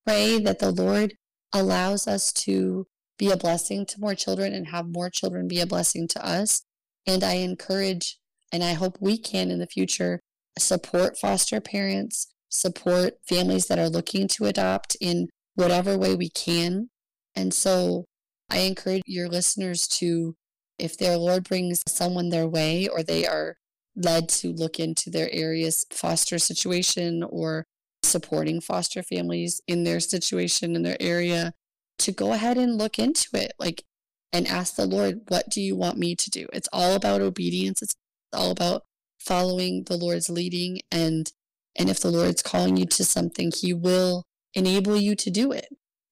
[0.05, 1.15] pray that the Lord
[1.53, 2.87] allows us to
[3.19, 6.63] be a blessing to more children and have more children be a blessing to us.
[7.07, 8.19] And I encourage,
[8.53, 10.21] and I hope we can in the future,
[10.59, 16.91] support foster parents, support families that are looking to adopt in whatever way we can.
[17.35, 18.05] And so
[18.49, 20.37] I encourage your listeners to,
[20.79, 23.57] if their Lord brings someone their way or they are
[23.97, 27.67] led to look into their area's foster situation or
[28.03, 31.53] supporting foster families in their situation in their area
[31.99, 33.83] to go ahead and look into it like
[34.33, 37.83] and ask the lord what do you want me to do it's all about obedience
[37.83, 37.97] it's
[38.33, 38.83] all about
[39.19, 41.33] following the lord's leading and
[41.75, 44.25] and if the lord's calling you to something he will
[44.57, 45.69] enable you to do it.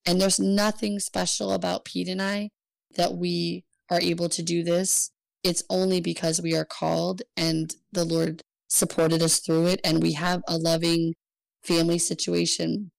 [0.06, 2.50] And there's nothing special about pete and i
[2.94, 5.10] that we are able to do this.
[5.42, 9.80] It's only because we are called and the lord supported us through it.
[9.82, 11.14] And we have a loving
[11.62, 12.92] family situation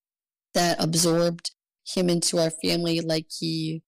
[0.54, 1.52] that absorbed
[1.88, 3.84] him into our family like he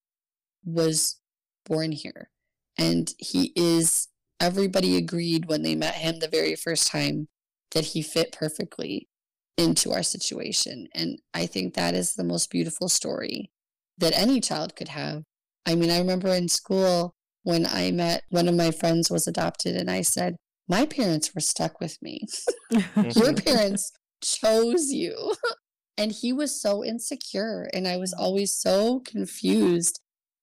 [0.63, 1.19] was
[1.65, 2.29] born here.
[2.77, 7.27] And he is, everybody agreed when they met him the very first time
[7.71, 9.07] that he fit perfectly
[9.57, 10.87] into our situation.
[10.93, 13.51] And I think that is the most beautiful story
[13.97, 15.23] that any child could have.
[15.65, 19.75] I mean, I remember in school when I met one of my friends was adopted,
[19.75, 20.35] and I said,
[20.67, 22.21] My parents were stuck with me.
[22.71, 23.91] Your parents
[24.21, 25.33] chose you.
[25.97, 27.69] And he was so insecure.
[27.73, 29.99] And I was always so confused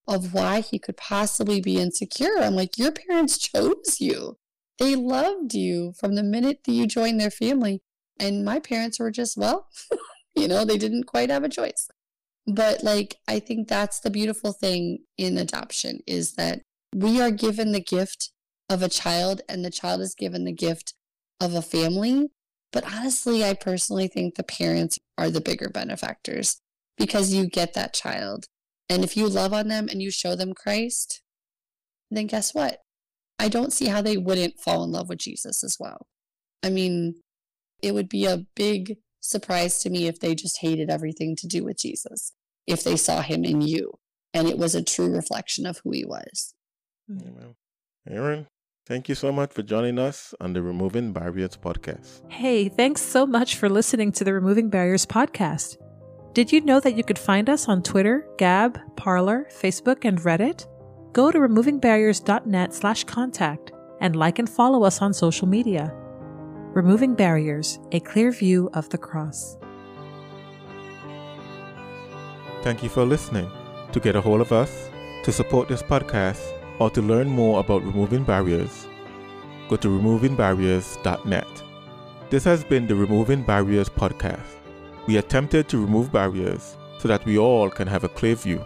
[0.07, 2.39] of why he could possibly be insecure.
[2.39, 4.37] I'm like, your parents chose you.
[4.79, 7.81] They loved you from the minute that you joined their family.
[8.19, 9.69] And my parents were just, well,
[10.37, 11.89] you know, they didn't quite have a choice.
[12.47, 16.61] But like, I think that's the beautiful thing in adoption is that
[16.95, 18.31] we are given the gift
[18.69, 20.95] of a child and the child is given the gift
[21.41, 22.29] of a family
[22.75, 26.61] but honestly, I personally think the parents are the bigger benefactors
[26.99, 28.47] because you get that child.
[28.91, 31.23] And if you love on them and you show them Christ,
[32.11, 32.79] then guess what?
[33.39, 36.09] I don't see how they wouldn't fall in love with Jesus as well.
[36.65, 37.23] I mean,
[37.83, 41.65] it would be a big surprise to me if they just hated everything to do
[41.65, 42.33] with Jesus,
[42.67, 43.95] if they saw him in you
[44.35, 46.55] and it was a true reflection of who he was.
[47.09, 47.19] Hmm.
[47.29, 47.55] Amen.
[48.09, 48.47] Erin,
[48.87, 52.21] Thank you so much for joining us on the Removing Barriers podcast.
[52.31, 55.79] Hey, thanks so much for listening to the Removing Barriers podcast.
[56.35, 60.67] Did you know that you could find us on Twitter, Gab, Parler, Facebook, and Reddit?
[61.15, 63.73] Go to removingbarriers.net slash contact
[64.03, 65.95] and like and follow us on social media.
[66.75, 69.57] Removing Barriers, a clear view of the cross.
[72.65, 73.49] Thank you for listening.
[73.93, 74.91] To get a hold of us,
[75.23, 76.43] to support this podcast,
[76.81, 78.89] or to learn more about removing barriers,
[79.69, 81.63] go to removingbarriers.net.
[82.31, 84.59] This has been the Removing Barriers podcast.
[85.07, 88.61] We attempted to remove barriers so that we all can have a clear view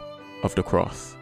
[0.45, 1.18] of the cross.